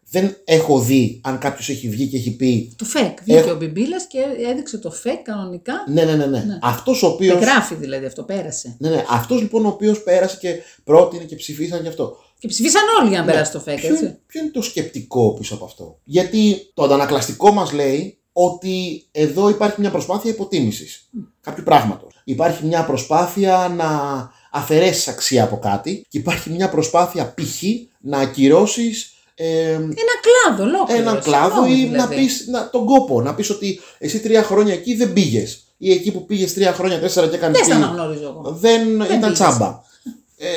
[0.10, 3.18] Δεν έχω δει αν κάποιος έχει βγει και έχει πει Το ΦΕΚ.
[3.24, 4.20] Βγήκε Έχω- ο Μπιμπίλας και
[4.52, 5.74] έδειξε το ΦΕΚ κανονικά.
[5.88, 6.60] ναι, ναι, ναι, ναι.
[6.62, 7.40] Αυτός ο οποίος...
[7.40, 8.76] Γράφει δηλαδή αυτό, πέρασε.
[8.80, 9.06] Ναι, ναι.
[9.10, 12.18] Αυτός λοιπόν ο οποίος πέρασε και πρότεινε και ψηφίσαν γι' αυτό.
[12.40, 13.32] Και ψηφίσαν όλοι για να Ναι.
[13.32, 14.04] περάσει το ΦΕΚ, Ποιο, έτσι.
[14.04, 19.50] είναι- ποιο είναι το σκεπτικό πίσω από αυτό; Γιατί το αντανακλαστικό μας λέει ότι εδώ
[19.50, 21.10] υπάρχει μια προσπάθεια υποτίμησης
[21.42, 22.14] κάποιου πράγματος.
[22.24, 23.88] Υπάρχει μια προσπάθεια να
[24.52, 27.64] αφαιρέσεις αξία από κάτι και υπάρχει μια προσπάθεια π.χ.
[28.02, 29.90] να ακυρώσεις ε, Ένα
[30.26, 31.02] κλάδο ολόκληρο.
[31.02, 32.16] έναν κλάδο ή συγγνώμη, να δηλαδή.
[32.16, 33.22] πεις να, τον κόπο.
[33.22, 35.60] Να πεις ότι εσύ τρία χρόνια εκεί δεν πήγες.
[35.78, 38.52] Ή εκεί που πήγες τρία χρόνια, τέσσερα και έκανες Δεν στα τι, αναγνωρίζω εγώ.
[38.60, 39.34] δεν, ήταν πήγες.
[39.34, 39.82] τσάμπα.
[40.38, 40.48] Ε,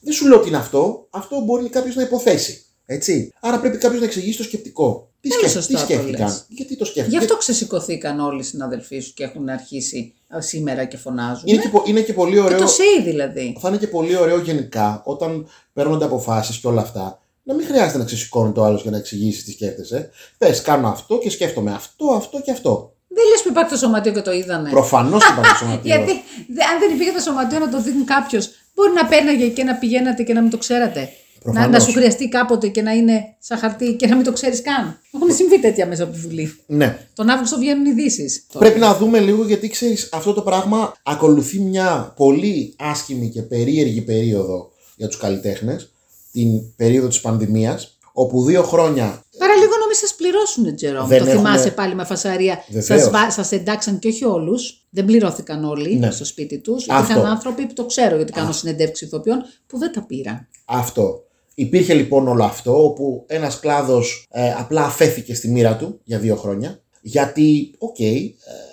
[0.00, 1.06] δεν σου λέω ότι είναι αυτό.
[1.10, 2.60] Αυτό μπορεί κάποιος να υποθέσει.
[2.86, 3.32] Έτσι.
[3.40, 5.10] Άρα πρέπει κάποιος να εξηγήσει το σκεπτικό.
[5.20, 6.44] Τι, Πολύ σκέφ- σωστά τι το σκέφτηκαν; λες.
[6.48, 10.84] Γιατί το σκέφτηκαν; Γι' αυτό ξεσηκωθήκαν όλοι οι συναδελφοί σου και έχουν αρχίσει α, σήμερα
[10.84, 11.42] και φωνάζουν.
[11.44, 12.58] Είναι και, πο- είναι και πολύ Και ωραίο.
[12.58, 13.56] το ΣΕΙ δηλαδή.
[13.60, 17.20] Θα είναι και πολύ ωραίο γενικά όταν παίρνονται αποφάσεις και όλα αυτά.
[17.48, 20.10] Να μην χρειάζεται να ξεσηκώνει το άλλο για να εξηγήσει τι σκέφτεσαι.
[20.38, 22.92] Πες, κάνω αυτό και σκέφτομαι αυτό, αυτό και αυτό.
[23.08, 24.70] Δεν λες που υπάρχει το σωματείο και το είδανε.
[24.70, 25.94] Προφανώς υπάρχει το σωματείο.
[25.94, 26.12] Γιατί
[26.48, 29.74] δε- αν δεν υπήρχε το σωματείο να το δείχνει κάποιος, μπορεί να παίρναγε και να
[29.74, 31.00] πηγαίνατε και να μην το ξέρατε.
[31.00, 31.70] Να, Προφανώς.
[31.78, 34.98] να σου χρειαστεί κάποτε και να είναι σαν χαρτί και να μην το ξέρεις καν.
[35.14, 36.58] Έχουν συμβεί τέτοια μέσα από τη Βουλή.
[36.66, 36.98] Ναι.
[37.14, 38.46] Τον Αύγουστο βγαίνουν ειδήσεις.
[38.58, 44.00] Πρέπει να δούμε λίγο γιατί ξέρεις, αυτό το πράγμα ακολουθεί μια πολύ άσχημη και περίεργη
[44.00, 45.92] περίοδο για τους καλλιτέχνες,
[46.36, 49.04] την περίοδο της πανδημίας, όπου δύο χρόνια
[49.40, 51.06] Άρα λίγο να μην σας πληρώσουν, Τζερόμ.
[51.06, 52.64] Δεν Το έχουμε- θυμάσαι πάλι με φασαρία.
[52.68, 53.00] Βεβαίως.
[53.02, 54.86] Σας, βα- σας εντάξαν και όχι όλους.
[54.90, 56.10] Δεν πληρώθηκαν όλοι Ναι.
[56.10, 56.88] στο σπίτι τους.
[56.88, 57.12] Αυτό.
[57.12, 60.48] Υπήρχαν άνθρωποι που το ξέρω γιατί κάνω συνεντεύξει ηθοποιών που δεν τα πήραν.
[60.64, 61.20] αυτό.
[61.54, 66.36] Υπήρχε λοιπόν όλο αυτό, όπου ένας κλάδος ε, απλά αφέθηκε στη μοίρα του για δύο
[66.36, 68.06] χρόνια, γιατί, οκ, ε,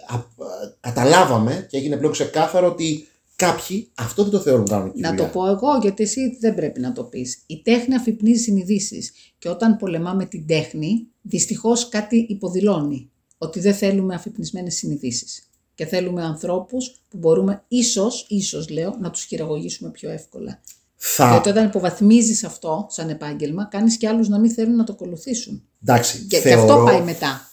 [0.08, 3.08] α- ε, καταλάβαμε και έγινε πλέον ξεκάθαρο ότι
[3.46, 5.30] κάποιοι αυτό δεν το θεωρούν κανονική Να το δουλειά.
[5.32, 7.44] πω εγώ, γιατί εσύ δεν πρέπει να το πεις.
[7.46, 9.12] Η τέχνη αφυπνίζει συνειδήσεις.
[9.38, 13.10] Και όταν πολεμάμε την τέχνη, δυστυχώς κάτι υποδηλώνει.
[13.38, 15.44] Ότι δεν θέλουμε αφυπνισμένες συνειδήσεις.
[15.76, 20.62] Και θέλουμε ανθρώπους που μπορούμε, ίσως, ίσως λέω, να τους χειραγωγήσουμε πιο εύκολα.
[20.96, 24.94] Θα, Γιατί όταν υποβαθμίζεις αυτό σαν επάγγελμα, κάνεις και άλλους να μην θέλουν να το
[24.94, 25.64] ακολουθήσουν.
[25.84, 27.52] εντάξει, Και, και θεωρώ, αυτό πάει μετά.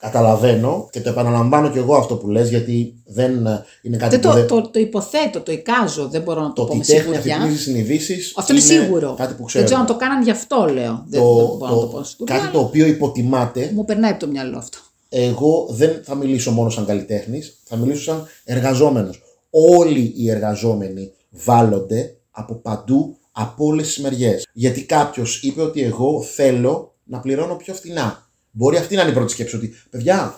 [0.00, 4.32] Καταλαβαίνω και το επαναλαμβάνω και εγώ αυτό που λες, γιατί δεν ε, είναι κάτι Δεν
[4.34, 6.82] που το, το, το υποθέτω, το εικάζω, δεν μπορώ να το, Το πω ότι με
[6.82, 7.36] η τέχνη σιγουριά.
[7.36, 8.32] αφυπνίζει συνειδήσεις.
[8.36, 9.14] Αυτό είναι σίγουρο.
[9.18, 9.64] Κάτι που δεν ξέρω.
[9.64, 11.04] ξέρω αν το κάναν γι' αυτό, λέω.
[11.08, 13.70] δεν, το, δεν μπορώ να το το- πω σίγουρα, κάτι αλλά το οποίο υποτιμάται.
[13.74, 14.78] Μου περνάει από το μυαλό αυτό.
[15.08, 19.22] Εγώ δεν θα μιλήσω μόνο σαν καλλιτέχνης, θα μιλήσω σαν εργαζόμενος.
[19.50, 24.46] Όλοι οι εργαζόμενοι βάλλονται από παντού, από όλες τις μεριές.
[24.52, 28.28] Γιατί κάποιος είπε ότι εγώ θέλω να πληρώνω πιο φθηνά.
[28.50, 30.34] Μπορεί αυτή να είναι η πρώτη σκέψη ότι, παιδιά,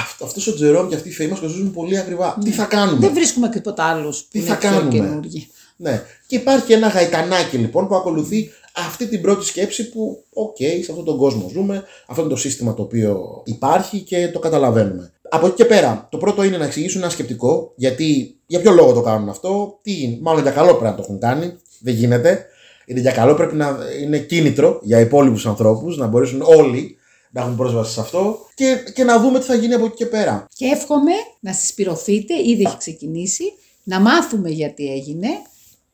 [0.00, 2.38] αυτό αυτός ο Τζερόμ και αυτή η Φέη μας κοστίζουν πολύ ακριβά.
[2.44, 3.06] Τι θα κάνουμε; Ναι.
[3.06, 5.50] Δεν βρίσκουμε και τίποτα άλλους που Τι είναι θα πιο κάνουμε; καινούργιοι.
[5.76, 6.02] Ναι.
[6.26, 11.04] Και υπάρχει ένα γαϊτανάκι λοιπόν που ακολουθεί αυτή την πρώτη σκέψη που, οκ, σε αυτόν
[11.04, 15.12] τον κόσμο ζούμε, αυτό είναι το σύστημα το οποίο υπάρχει και το καταλαβαίνουμε.
[15.28, 18.92] Από εκεί και πέρα, το πρώτο είναι να εξηγήσουν ένα σκεπτικό, γιατί για ποιο λόγο
[18.92, 22.46] το κάνουν αυτό, τι είναι, μάλλον για καλό πρέπει να το έχουν κάνει, δεν γίνεται.
[22.86, 26.96] Γιατί για καλό πρέπει να είναι κίνητρο για υπόλοιπους ανθρώπους, να μπορέσουν όλοι
[27.30, 30.06] να έχουν πρόσβαση σε αυτό και, και να δούμε τι θα γίνει από εκεί και
[30.06, 30.46] πέρα.
[30.54, 33.44] Και εύχομαι να συσπηρωθείτε, ήδη έχει ξεκινήσει,
[33.82, 35.28] να μάθουμε γιατί έγινε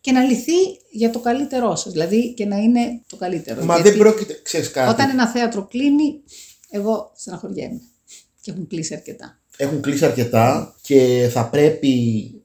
[0.01, 0.53] και να λυθεί
[0.91, 1.93] για το καλύτερό σας.
[1.93, 3.65] Δηλαδή και να είναι το καλύτερο.
[3.65, 4.91] Μα Γιατί δεν πρόκειται, ξέρεις κάτι.
[4.91, 6.23] Όταν ένα θέατρο κλείνει,
[6.71, 7.81] εγώ στεναχωριέμαι.
[8.41, 9.39] Και έχουν κλείσει αρκετά.
[9.57, 11.95] έχουν κλείσει αρκετά και θα πρέπει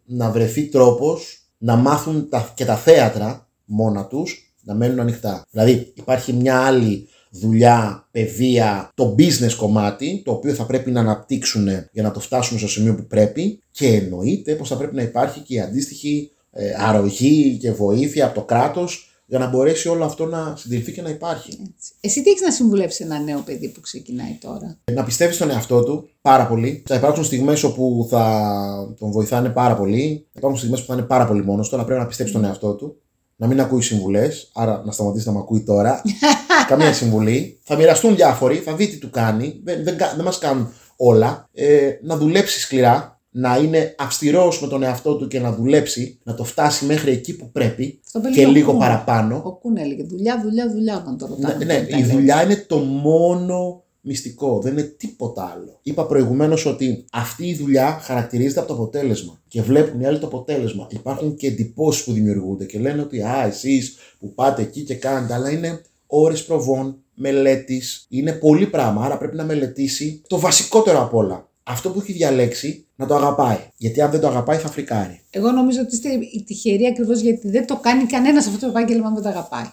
[0.05, 5.45] να βρεθεί τρόπος να μάθουν τα, και τα θέατρα μόνα τους να μένουν ανοιχτά.
[5.49, 11.67] Δηλαδή υπάρχει μια άλλη δουλειά, παιδεία, το business κομμάτι, το οποίο θα πρέπει να αναπτύξουν
[11.91, 15.39] για να το φτάσουν στο σημείο που πρέπει και εννοείται πως θα πρέπει να υπάρχει
[15.39, 20.25] και η αντίστοιχη ε, αρρωγή και βοήθεια από το κράτος για να μπορέσει όλο αυτό
[20.25, 21.51] να συντηρηθεί και να υπάρχει.
[21.51, 21.91] Έτσι.
[22.01, 25.84] Εσύ τι έχεις να συμβουλεύσεις ένα νέο παιδί που ξεκινάει τώρα; Να πιστεύεις στον εαυτό
[25.84, 26.84] του πάρα πολύ.
[26.88, 30.25] Θα υπάρξουν στιγμές όπου θα τον βοηθάνε πάρα πολύ.
[30.25, 31.75] Θα υπάρχουν στιγμές που θα είναι πάρα πολύ μόνος του.
[31.75, 33.01] Αλλά πρέπει να πιστέψει στον εαυτό του.
[33.41, 34.49] Να μην ακούει συμβουλές.
[34.53, 36.01] Άρα να σταματήσει να με ακούει τώρα.
[36.67, 37.59] Καμία συμβουλή.
[37.63, 38.55] Θα μοιραστούν διάφοροι.
[38.55, 39.59] Θα δει τι του κάνει.
[39.63, 41.49] Δεν, δεν, κα- δεν μας κάνουν όλα.
[41.53, 43.19] Ε, να δουλέψει σκληρά.
[43.33, 46.19] Να είναι αυστηρός με τον εαυτό του και να δουλέψει.
[46.23, 47.99] Να το φτάσει μέχρι εκεί που πρέπει.
[48.05, 48.79] Αυτό είπε Και ο λίγο Κούν.
[48.79, 49.41] παραπάνω.
[49.45, 51.55] Ο Κούν έλεγε δουλειά, δουλειά, δουλειά όταν το ρωτάνε.
[51.55, 52.11] Ναι, ναι, όταν τα η λέει.
[52.11, 54.60] δουλειά είναι το μόνο μυστικό.
[54.60, 55.80] Δεν είναι τίποτα άλλο.
[55.82, 59.41] Είπα προηγουμένως ότι αυτή η δουλειά χαρακτηρίζεται από το αποτέλεσμα.
[59.47, 60.88] Και βλέπουν οι άλλοι το αποτέλεσμα.
[60.89, 65.34] Υπάρχουν και εντυπώσεις που δημιουργούνται και λένε ότι Α, εσείς που πάτε εκεί και κάνετε,
[65.34, 68.06] αλλά είναι ώρες προβών, μελέτης.
[68.10, 69.06] Είναι πολύ πράγμα.
[69.06, 71.49] Άρα πρέπει να μελετήσει το βασικότερο απ' όλα.
[71.64, 73.57] Αυτό που έχει διαλέξει να το αγαπάει.
[73.78, 75.22] Γιατί αν δεν το αγαπάει θα φρικάρει.
[75.30, 79.07] Εγώ νομίζω ότι είστε οι τυχεροί ακριβώς γιατί δεν το κάνει κανένας αυτό το επάγγελμα
[79.07, 79.72] αν δεν το αγαπάει.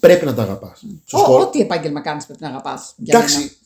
[0.00, 0.82] Πρέπει να το αγαπάς.
[1.12, 2.94] Ο, ό,τι επάγγελμα κάνεις πρέπει να αγαπάς.
[3.06, 3.56] Εντάξει.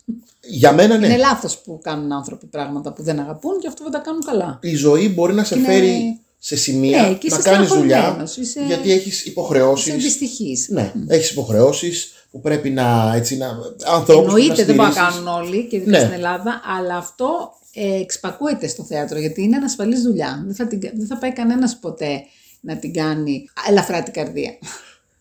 [0.41, 1.07] Για μένα ναι.
[1.07, 4.59] Είναι λάθος που κάνουν άνθρωποι πράγματα που δεν αγαπούν και αυτό δεν τα κάνουν καλά.
[4.63, 7.85] η ζωή μπορεί να σε Είναι- φέρει σε σημεία Ναι, και να είσαι κάνεις δουλειά
[7.97, 9.87] στεναχωρημένος, είσαι- γιατί έχεις υποχρεώσεις.
[9.87, 10.69] Είσαι δυστυχής.
[10.69, 13.12] Ναι, έχεις υποχρεώσεις που πρέπει να.
[13.14, 13.47] Έτσι, να
[13.95, 15.22] ανθρώπους που Εννοείται δεν μπορούν να στηρίξεις.
[15.24, 15.99] κάνουν όλοι και ειδικά Ναι.
[15.99, 17.28] στην Ελλάδα, αλλά αυτό
[17.74, 20.43] ε, εξπακούεται στο θέατρο γιατί είναι ανασφαλής δουλειά.
[20.47, 22.22] Δεν θα, την, κα- δεν θα πάει κανένας ποτέ
[22.61, 24.51] να την κάνει ελαφρά την καρδία.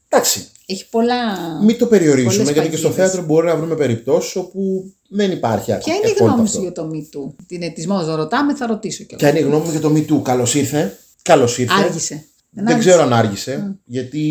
[0.09, 1.16] Εντάξει, Έχει πολλά.
[1.63, 3.09] μην το περιορίσουμε πολλές γιατί και στο παγίδες.
[3.11, 6.55] θέατρο μπορεί να βρούμε περιπτώσεις όπου δεν υπάρχει Ποια είναι η απόλυτα γνώμη αυτό.
[6.57, 9.18] σου για το Me Too; Την ετοιμό να ρωτάμε, θα ρωτήσω κιόλα.
[9.18, 10.97] Ποια είναι η γνώμη μου για το Me Too; Καλώς ήρθε.
[11.22, 11.74] Καλώς ήρθε.
[11.84, 12.26] Άργησε.
[12.49, 12.89] Δεν, άργησε.
[12.89, 13.76] ξέρω αν άργησε.
[13.86, 14.22] Γιατί.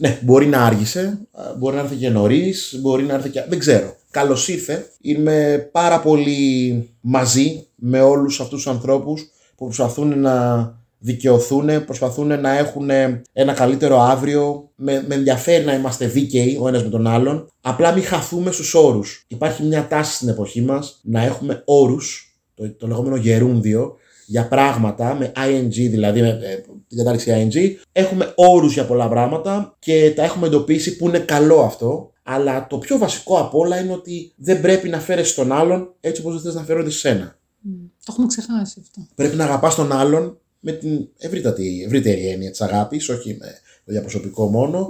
[0.00, 1.18] Ναι, μπορεί να άργησε.
[1.32, 2.78] α, Μπορεί να έρθει και νωρίς.
[2.80, 3.44] Μπορεί να έρθει και.
[3.48, 3.96] Δεν ξέρω.
[4.10, 4.86] Καλώς ήρθε.
[5.00, 12.58] Είμαι πάρα πολύ μαζί με όλους αυτούς τους ανθρώπους που προσπαθούν να δικαιωθούν, προσπαθούν να
[12.58, 12.90] έχουν
[13.32, 14.70] ένα καλύτερο αύριο.
[14.74, 17.48] Με, με ενδιαφέρει να είμαστε δίκαιοι ο ένας με τον άλλον.
[17.60, 19.24] Απλά μην χαθούμε στους όρους.
[19.28, 23.96] Υπάρχει μια τάση στην εποχή μας να έχουμε όρους, το, το λεγόμενο γερούντιο,
[24.30, 26.54] για πράγματα με ing, δηλαδή με ε,
[26.88, 27.84] την κατάρριξη ing.
[27.92, 32.10] Έχουμε όρους για πολλά πράγματα και τα έχουμε εντοπίσει που είναι καλό αυτό.
[32.22, 36.20] Αλλά το πιο βασικό απ' όλα είναι ότι δεν πρέπει να φέρεσαι τον άλλον έτσι
[36.20, 37.38] όπως δεν θες να φέρονται σε σένα.
[37.60, 37.70] Μ,
[38.04, 39.06] Το έχουμε ξεχάσει αυτό.
[39.14, 43.46] Πρέπει να αγαπάς τον άλλον με την ευρύτατη, ευρύτερη έννοια της αγάπης, όχι με
[43.84, 44.88] το διαπροσωπικό μόνο.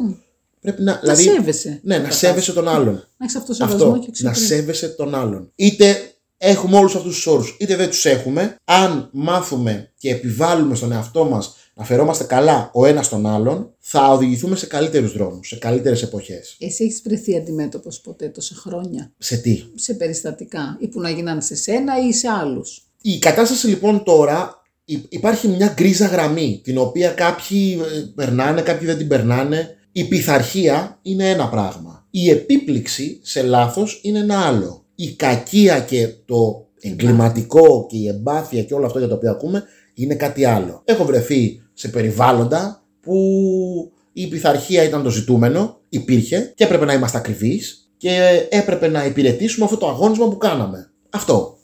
[0.61, 1.81] Πρέπει να, Να δηλαδή, σέβεσαι.
[1.83, 2.95] ναι, να σέβεσαι τον άλλον.
[2.95, 4.41] Να έχεις αυτό σεβασμό Αυτό, και να εξυπηρετή.
[4.41, 5.51] σέβεσαι τον άλλον.
[5.55, 6.08] Είτε
[6.39, 8.57] έχουμε όλους αυτούς τους όρους, είτε δεν τους έχουμε.
[8.65, 14.09] Αν μάθουμε και επιβάλλουμε στον εαυτό μας να φερόμαστε καλά ο ένας τον άλλον, θα
[14.13, 16.57] οδηγηθούμε σε καλύτερους δρόμους, σε καλύτερες εποχές.
[16.61, 21.41] Εσύ έχεις βρεθεί αντιμέτωπος ποτέ τόσα χρόνια; Σε τι; σε περιστατικά ή που να γίνανε
[21.41, 26.79] σε σένα ή σε άλλους; Η κατάσταση λοιπόν τώρα υ- υπάρχει μια γκρίζα γραμμή την
[26.79, 29.73] οποία κάποιοι ε, περνάνε, κάποιοι δεν την περνάνε.
[29.93, 32.07] Η πειθαρχία είναι ένα πράγμα.
[32.11, 34.85] Η επίπληξη σε λάθος είναι ένα άλλο.
[35.01, 39.63] Η κακία και το εγκληματικό και η εμπάθεια και όλο αυτό για το οποίο ακούμε
[39.95, 40.83] είναι κάτι άλλο.
[40.85, 43.15] Έχω βρεθεί σε περιβάλλοντα που
[44.13, 49.65] η πειθαρχία ήταν το ζητούμενο, υπήρχε και έπρεπε να είμαστε ακριβείς και έπρεπε να υπηρετήσουμε
[49.65, 50.91] αυτό το αγώνισμα που κάναμε.
[51.11, 51.58] Αυτό.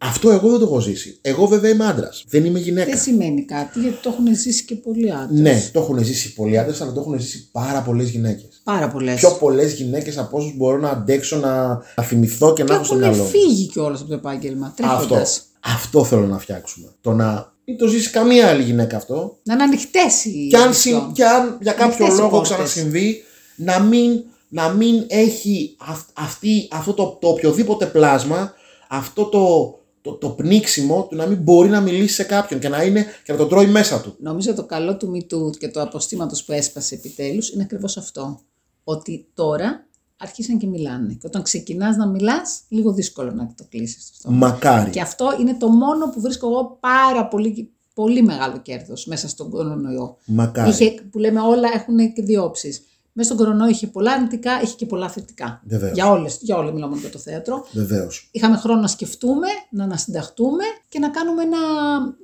[0.00, 1.18] Αυτό εγώ δεν το έχω ζήσει.
[1.22, 2.24] Εγώ βέβαια είμαι άντρας.
[2.28, 2.90] Δεν είμαι γυναίκα.
[2.90, 5.40] Δεν σημαίνει κάτι γιατί το έχουν ζήσει και πολλοί άντρες.
[5.40, 8.60] Ναι, το έχουν ζήσει πολλοί άντρες, αλλά το έχουν ζήσει πάρα πολλές γυναίκες.
[8.64, 9.14] Πάρα πολλές.
[9.14, 12.84] Πιο πολλές γυναίκες από όσους μπορώ να αντέξω να, να θυμηθώ και να Και έχω
[12.84, 13.28] στο έχουν μυαλό μου.
[13.28, 14.66] φύγει κιόλας από το επάγγελμα.
[14.66, 14.82] Αυτό.
[14.82, 15.42] Τρέχοντας.
[15.60, 16.88] Αυτό θέλω να φτιάξουμε.
[17.00, 19.38] Το να μην το ζήσει καμία άλλη γυναίκα αυτό.
[19.42, 20.46] Να είναι ανοιχτές οι.
[20.50, 20.82] Και αν, επιπτώσεις.
[20.92, 22.50] συ- και αν για κάποιο Ανοιχτές οι λόγο πόρτες.
[22.50, 23.22] ξανασυμβεί,
[23.56, 24.10] να μην,
[24.48, 28.52] να μην έχει αυ- αυτή, αυτό το, το οποιοδήποτε πλάσμα
[28.88, 29.74] αυτό το,
[30.08, 33.32] το, το πνίξιμο του να μην μπορεί να μιλήσει σε κάποιον και να, είναι, και
[33.32, 34.14] να το τρώει μέσα του.
[34.18, 38.40] Νομίζω το καλό του MeToo και το αποστήματος που έσπασε επιτέλους είναι ακριβώς αυτό.
[38.84, 39.86] Ότι τώρα
[40.16, 41.12] αρχίσαν και μιλάνε.
[41.12, 44.12] Και όταν ξεκινάς να μιλάς, λίγο δύσκολο να το κλείσεις.
[44.24, 44.90] Μακάρι.
[44.90, 49.50] Και αυτό είναι το μόνο που βρίσκω εγώ πάρα πολύ, πολύ μεγάλο κέρδος μέσα στον
[49.50, 50.16] κορονοϊό.
[50.24, 50.70] Μακάρι.
[50.70, 52.82] Είχε, που λέμε όλα έχουν και δύο όψεις.
[53.20, 55.62] Μέσα στον κορονοϊό είχε πολλά αρνητικά, είχε και πολλά θετικά.
[55.64, 55.92] Βεβαίως.
[55.92, 57.66] Για, όλες, για όλα μιλάμε για το θέατρο.
[57.72, 58.28] Βεβαίως.
[58.30, 61.58] Είχαμε χρόνο να σκεφτούμε, να ανασυνταχτούμε και να κάνουμε ένα,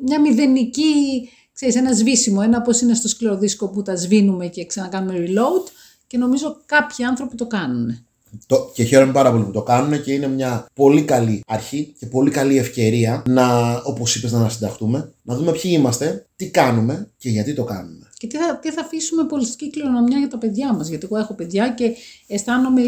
[0.05, 2.40] μια μηδενική, ξέρεις, ένα σβήσιμο.
[2.45, 5.70] Ένα πώς είναι στο σκληρό δίσκο που τα σβήνουμε και ξανακάνουμε reload.
[6.07, 8.07] Και νομίζω κάποιοι άνθρωποι το κάνουν.
[8.47, 12.07] Το, και χαίρομαι πάρα πολύ που το κάνουν και είναι μια πολύ καλή αρχή και
[12.07, 17.28] πολύ καλή ευκαιρία να, όπως είπες, να ανασυνταχτούμε, να δούμε ποιοι είμαστε, τι κάνουμε και
[17.28, 18.09] γιατί το κάνουμε.
[18.26, 20.88] Και τι θα, τι θα αφήσουμε πολιτική κληρονομιά για τα παιδιά μας.
[20.88, 21.90] Γιατί εγώ έχω παιδιά και
[22.26, 22.82] αισθάνομαι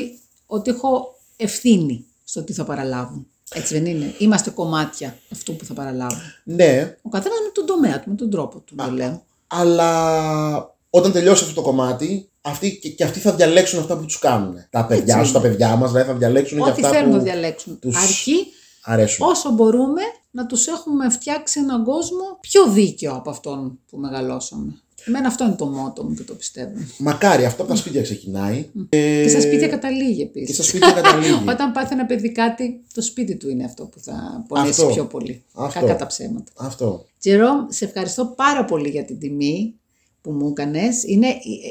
[0.47, 3.27] ότι έχω ευθύνη στο τι θα παραλάβουν.
[3.55, 6.19] Έτσι δεν είναι; Είμαστε κομμάτια αυτού που θα παραλάβουν.
[6.45, 9.23] Ναι, Ο καθένας με τον τομέα του, με τον τρόπο του, το λέω.
[9.47, 14.19] αλλά όταν τελειώσει αυτό το κομμάτι, αυτοί, και, και αυτοί θα διαλέξουν αυτά που τους
[14.19, 14.55] κάνουν.
[14.71, 17.23] Τα παιδιά σου, τα παιδιά μας, δηλαδή θα διαλέξουν για Ό,τι αυτά θέλουν που να
[17.23, 17.79] διαλέξουν.
[17.79, 18.47] τους Αρκεί
[18.83, 19.27] αρέσουν.
[19.29, 24.81] όσο μπορούμε να τους έχουμε φτιάξει έναν κόσμο πιο δίκαιο από αυτόν που μεγαλώσαμε.
[25.09, 26.73] Εμένα αυτό είναι το μότο μου και το πιστεύω.
[26.99, 28.67] Μακάρι, αυτό από τα σπίτια ξεκινάει.
[28.89, 30.63] Και στα σπίτια καταλήγει Και στα επίση.
[30.63, 31.33] σπίτια καταλήγει.
[31.53, 34.93] Όταν πάθει ένα παιδί κάτι, το σπίτι του είναι αυτό που θα πονέσει Αυτό.
[34.93, 35.45] πιο πολύ.
[35.55, 35.81] Αυτό.
[35.81, 36.53] Κακά τα ψέματα.
[36.57, 37.05] αυτό.
[37.21, 39.75] Τζερόμ, σε ευχαριστώ πάρα πολύ για την τιμή
[40.21, 41.03] που μου έκανες.
[41.05, 41.27] Είναι,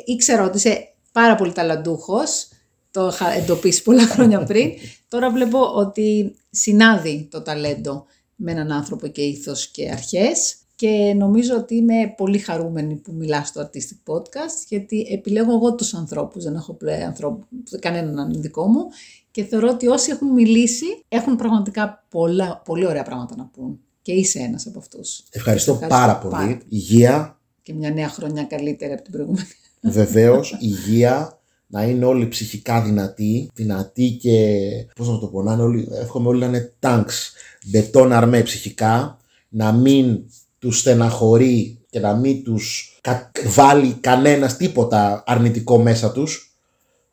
[0.06, 2.48] ήξερα ότι είσαι πάρα πολύ ταλαντούχος.
[2.92, 4.72] Το είχα εντοπίσει πολλά χρόνια πριν.
[5.08, 8.06] Τώρα βλέπω ότι συνάδει το ταλέντο
[8.36, 10.56] με έναν άνθρωπο και ήθος και αρχές.
[10.76, 15.94] Και νομίζω ότι είμαι πολύ χαρούμενη που μιλάς στο Artistic Podcast, γιατί επιλέγω εγώ τους
[15.94, 17.46] ανθρώπους, δεν έχω πλέον ανθρώπου,
[17.80, 18.86] κανέναν δικό μου.
[19.32, 23.80] Και θεωρώ ότι όσοι έχουν μιλήσει έχουν πραγματικά πολλά, πολύ ωραία πράγματα να πούν.
[24.02, 25.24] Και είσαι ένας από αυτούς.
[25.30, 26.60] Ευχαριστώ, Σε πάρα πολύ.
[26.70, 29.48] Υγεία, Και μια νέα χρονιά καλύτερη από την προηγούμενη.
[29.82, 34.60] βεβαίως, υγεία, να είναι όλοι ψυχικά δυνατοί, δυνατοί και
[34.96, 37.32] πώς να το πω, να είναι όλοι, εύχομαι όλοι να είναι tanks,
[37.66, 39.18] μπετόν αρμέ ψυχικά,
[39.50, 40.20] να μην
[40.66, 46.58] τους στεναχωρεί και να μην τους κα- βάλει κανένας τίποτα αρνητικό μέσα τους.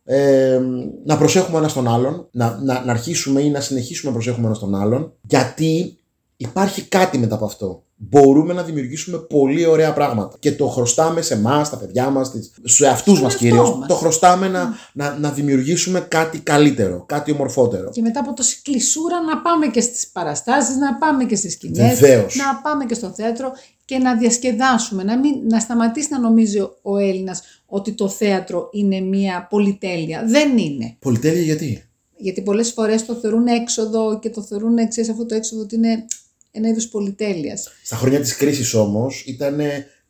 [0.04, 0.60] Ε,
[1.04, 4.58] να προσέχουμε ένα τον άλλον, να, να, να αρχίσουμε ή να συνεχίσουμε να προσέχουμε ένα
[4.58, 5.98] τον άλλον, γιατί
[6.36, 7.82] υπάρχει κάτι μετά από αυτό.
[8.08, 10.36] Μπορούμε να δημιουργήσουμε πολύ ωραία πράγματα.
[10.38, 13.78] Και το χρωστάμε σε εμάς, τα παιδιά μας, στους εαυτούς Στον μας εαυτό κυρίως.
[13.78, 13.88] μας.
[13.88, 17.90] Το χρωστάμε να, να, να δημιουργήσουμε κάτι καλύτερο, κάτι ομορφότερο.
[17.90, 21.98] Και μετά από τόση κλεισούρα να πάμε και στις παραστάσεις, να πάμε και στις σκηνές,
[22.00, 22.34] Βεβαίως.
[22.36, 23.52] να πάμε και στο θέατρο
[23.84, 28.68] και να διασκεδάσουμε, να, μην, να σταματήσει να νομίζει ο- ο Έλληνας ότι το θέατρο
[28.72, 30.22] είναι μια πολυτέλεια.
[30.26, 30.96] Δεν είναι.
[30.98, 31.84] Πολυτέλεια γιατί;
[32.16, 36.04] Γιατί πολλές φορές το θεωρούν έξοδο και το θεωρούν, ξέρεις, αυτό το έξοδο ότι είναι
[36.52, 37.68] ένα είδος πολυτέλειας.
[37.84, 39.60] Στα χρόνια της κρίσης όμως ήταν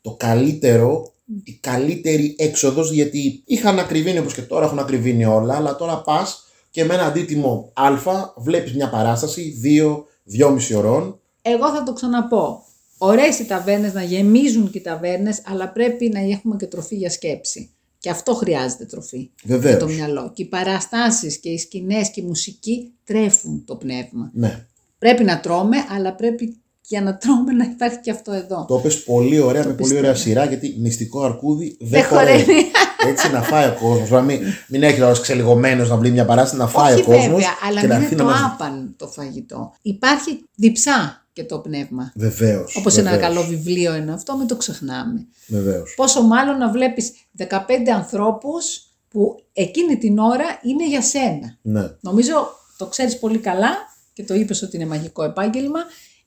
[0.01, 1.13] το καλύτερο,
[1.45, 6.45] η καλύτερη έξοδος γιατί είχαν ακριβήνει όπως και τώρα έχουν ακριβήνει όλα αλλά τώρα πας
[6.71, 7.91] και με ένα αντίτιμο α
[8.37, 12.65] βλέπεις μια παράσταση 2-2,5 ωρών Εγώ θα το ξαναπώ.
[12.99, 17.11] Ωραίες οι ταβέρνες, να γεμίζουν και οι ταβέρνες, αλλά πρέπει να έχουμε και τροφή για
[17.11, 17.71] σκέψη.
[17.99, 19.77] Και αυτό χρειάζεται τροφή Βεβαίως.
[19.77, 20.33] για το μυαλό.
[20.35, 24.31] Και οι παραστάσεις και οι σκηνές και η μουσική τρέφουν το πνεύμα.
[24.35, 24.67] ναι.
[25.03, 28.65] Πρέπει να τρώμε, αλλά πρέπει για να τρώμε να υπάρχει και αυτό εδώ.
[28.69, 30.01] Το είπες πολύ ωραία, με πολύ πιστεύω.
[30.01, 32.43] ωραία σειρά γιατί νηστικό αρκούδι δεν, Δεν χορεύει.
[32.45, 32.71] χορεύει.
[33.07, 34.11] Έτσι να φάει ο κόσμος.
[34.11, 37.27] Να μην, μην έχει λόγος ξελιγωμένος να βλέπει μια παράσταση, να φάει Όχι ο κόσμος
[37.27, 38.53] βέβαια, αλλά και να μην έρθει είναι να το μας...
[38.53, 39.73] άπαν το φαγητό.
[39.83, 42.13] Υπάρχει διψά και το πνεύμα.
[42.15, 42.77] Βεβαίως.
[42.77, 45.27] Όπως ένα βεβαίως, καλό βιβλίο είναι αυτό, μην το ξεχνάμε.
[45.47, 45.95] Βεβαίως.
[45.97, 47.47] Πόσο μάλλον να βλέπεις 15
[47.95, 51.59] ανθρώπους που εκείνη την ώρα είναι για σένα.
[51.63, 51.89] Ναι.
[52.01, 52.35] Νομίζω
[52.77, 53.71] το ξέρεις πολύ καλά
[54.13, 55.81] και το είπες ότι είναι μαγικό επάγγελμα.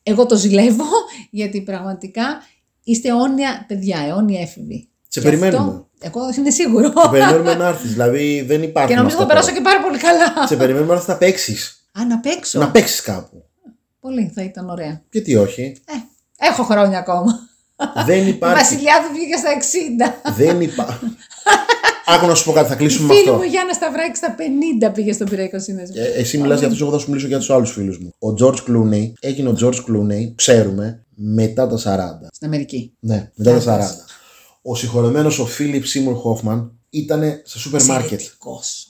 [0.04, 0.86] Εγώ το ζηλεύω
[1.30, 2.42] γιατί πραγματικά
[2.84, 4.90] είστε αιώνια παιδιά, αιώνια έφηβοι.
[5.08, 5.62] Σε Και περιμένουμε.
[5.64, 6.94] αυτό, εγώ είναι σίγουρο.
[7.02, 10.48] Σε περιμένουμε να έρθεις, δηλαδή δεν υπάρχει και νομίζω θα περάσω και πάρα πολύ καλά.
[10.48, 11.88] Σε περιμένουμε να έρθεις να παίξεις.
[11.92, 12.60] Α, να παίξω.
[12.60, 13.44] Να παίξεις κάπου.
[14.00, 15.02] Πολύ θα ήταν ωραία.
[15.12, 15.62] Γιατί όχι.
[15.62, 15.94] Ε,
[16.48, 17.50] έχω χρόνια ακόμα.
[18.06, 18.64] Δεν Η υπάρχει.
[18.64, 19.50] Βασιλιάδου βγήκε στα
[20.30, 20.32] 60.
[20.36, 21.06] δεν υπάρχει.
[22.06, 23.42] Άκου να σου πω κάτι, θα Η κλείσουμε με φίλη αυτό.
[23.42, 24.36] μου Γιάννα Σταυράκη στα
[24.90, 25.96] 50 πήγε στον Πυραϊκό Σύνδεσμο.
[25.98, 28.14] Ε, εσύ μιλάς για αυτούς, εγώ θα σου μιλήσω για τους άλλους φίλους μου.
[28.20, 32.28] Ο George Clooney, έγινε ο George Clooney, ξέρουμε, μετά τα 40.
[32.32, 32.94] Στην Αμερική.
[33.00, 33.92] Ναι, μετά τα Άντρας.
[33.92, 34.06] 40.
[34.62, 38.12] Ο συγχωρεμένος ο Philip Seymour Hoffman ήταν σε σούπερ μάρκετ.
[38.12, 38.88] Εξαιρετικός.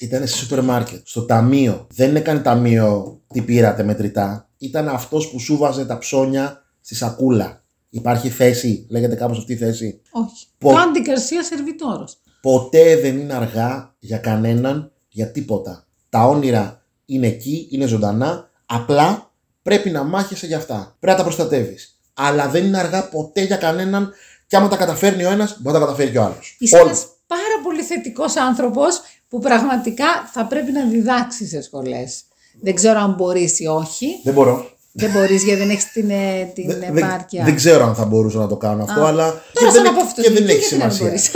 [0.00, 1.00] Ήταν σε σούπερ μάρκετ.
[1.04, 1.86] Στο ταμείο.
[1.94, 4.48] Δεν έκανε ταμείο τι πήρατε μετρητά.
[4.58, 7.63] Ήταν αυτός που σου βάζε τα ψώνια στη σακούλα.
[7.94, 10.46] Υπάρχει θέση, λέγεται κάπως αυτή η θέση; Όχι.
[10.58, 12.16] Πο- Το Άντι Καρσία Σερβιτόρος.
[12.40, 15.86] Ποτέ δεν είναι αργά για κανέναν για τίποτα.
[16.08, 19.30] Τα όνειρα είναι εκεί, είναι ζωντανά, Απλά
[19.62, 20.96] πρέπει να μάχεσαι για αυτά.
[21.00, 22.00] Πρέπει να τα προστατεύεις.
[22.14, 24.12] Αλλά δεν είναι αργά ποτέ για κανέναν
[24.46, 26.56] και άμα τα καταφέρνει ο ένας, μπορεί να τα καταφέρει και ο άλλος.
[26.58, 32.22] Είσαι ένας πάρα πολύ θετικός άνθρωπος που πραγματικά θα πρέπει να διδάξεις σε σχολές.
[32.60, 34.06] Δεν ξέρω αν μπορείς ή όχι.
[34.24, 34.70] Δεν μπορώ.
[34.96, 37.44] Δεν μπορείς γιατί δεν έχεις την, ε, την Δεν- επάρκεια.
[37.44, 39.08] Δεν ξέρω αν θα μπορούσα να το κάνω αυτό, Α.
[39.08, 39.24] αλλά.
[39.52, 41.06] Τώρα και σαν δεν, αποφυτός και δεν νικητή, έχει γιατί να σημασία.
[41.06, 41.30] μπορείς.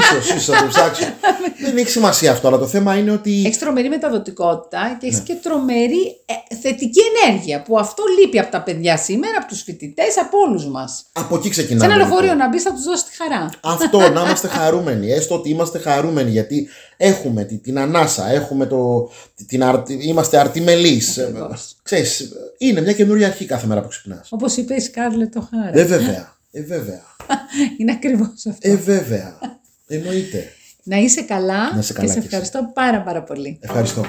[0.00, 1.04] ίσως, ίσως θα το ψάξω.
[1.64, 3.42] δεν έχει σημασία αυτό, αλλά το θέμα είναι ότι.
[3.46, 5.24] Έχεις τρομερή μεταδοτικότητα και έχεις Ναι.
[5.24, 6.02] και τρομερή
[6.50, 10.66] ε, θετική ενέργεια που αυτό λείπει από τα παιδιά σήμερα, από τους φοιτητές, από όλους
[10.66, 11.04] μας.
[11.12, 11.84] Από εκεί Σε ξεκινάμε.
[11.92, 12.36] ένα λεωφορείο λοιπόν.
[12.38, 13.50] να μπεις θα τους δώσεις τη χαρά.
[13.62, 15.10] Αυτό, να είμαστε χαρούμενοι.
[15.12, 19.10] Έστω ότι είμαστε χαρούμενοι γιατί έχουμε τη- την ανάσα, έχουμε το,
[19.46, 21.18] την αρτι, είμαστε αρτιμελείς.
[21.18, 21.76] Ακριβώς.
[21.82, 24.28] Ξέρεις, είναι μια καινούργια αρχή κάθε μέρα που ξυπνάς.
[24.30, 25.78] Όπως είπε η Σκάρλετ το Χάρα.
[25.78, 26.36] Ε, βέβαια.
[26.50, 27.02] Ε, βέβαια.
[27.78, 28.70] Είναι ακριβώς αυτό.
[28.70, 29.38] Ε, βέβαια.
[29.86, 30.52] Εννοείται.
[30.84, 32.36] Να είσαι καλά Να είσαι καλά και σε κι εσύ.
[32.36, 33.58] ευχαριστώ πάρα πάρα πολύ.
[33.60, 34.04] Ευχαριστώ.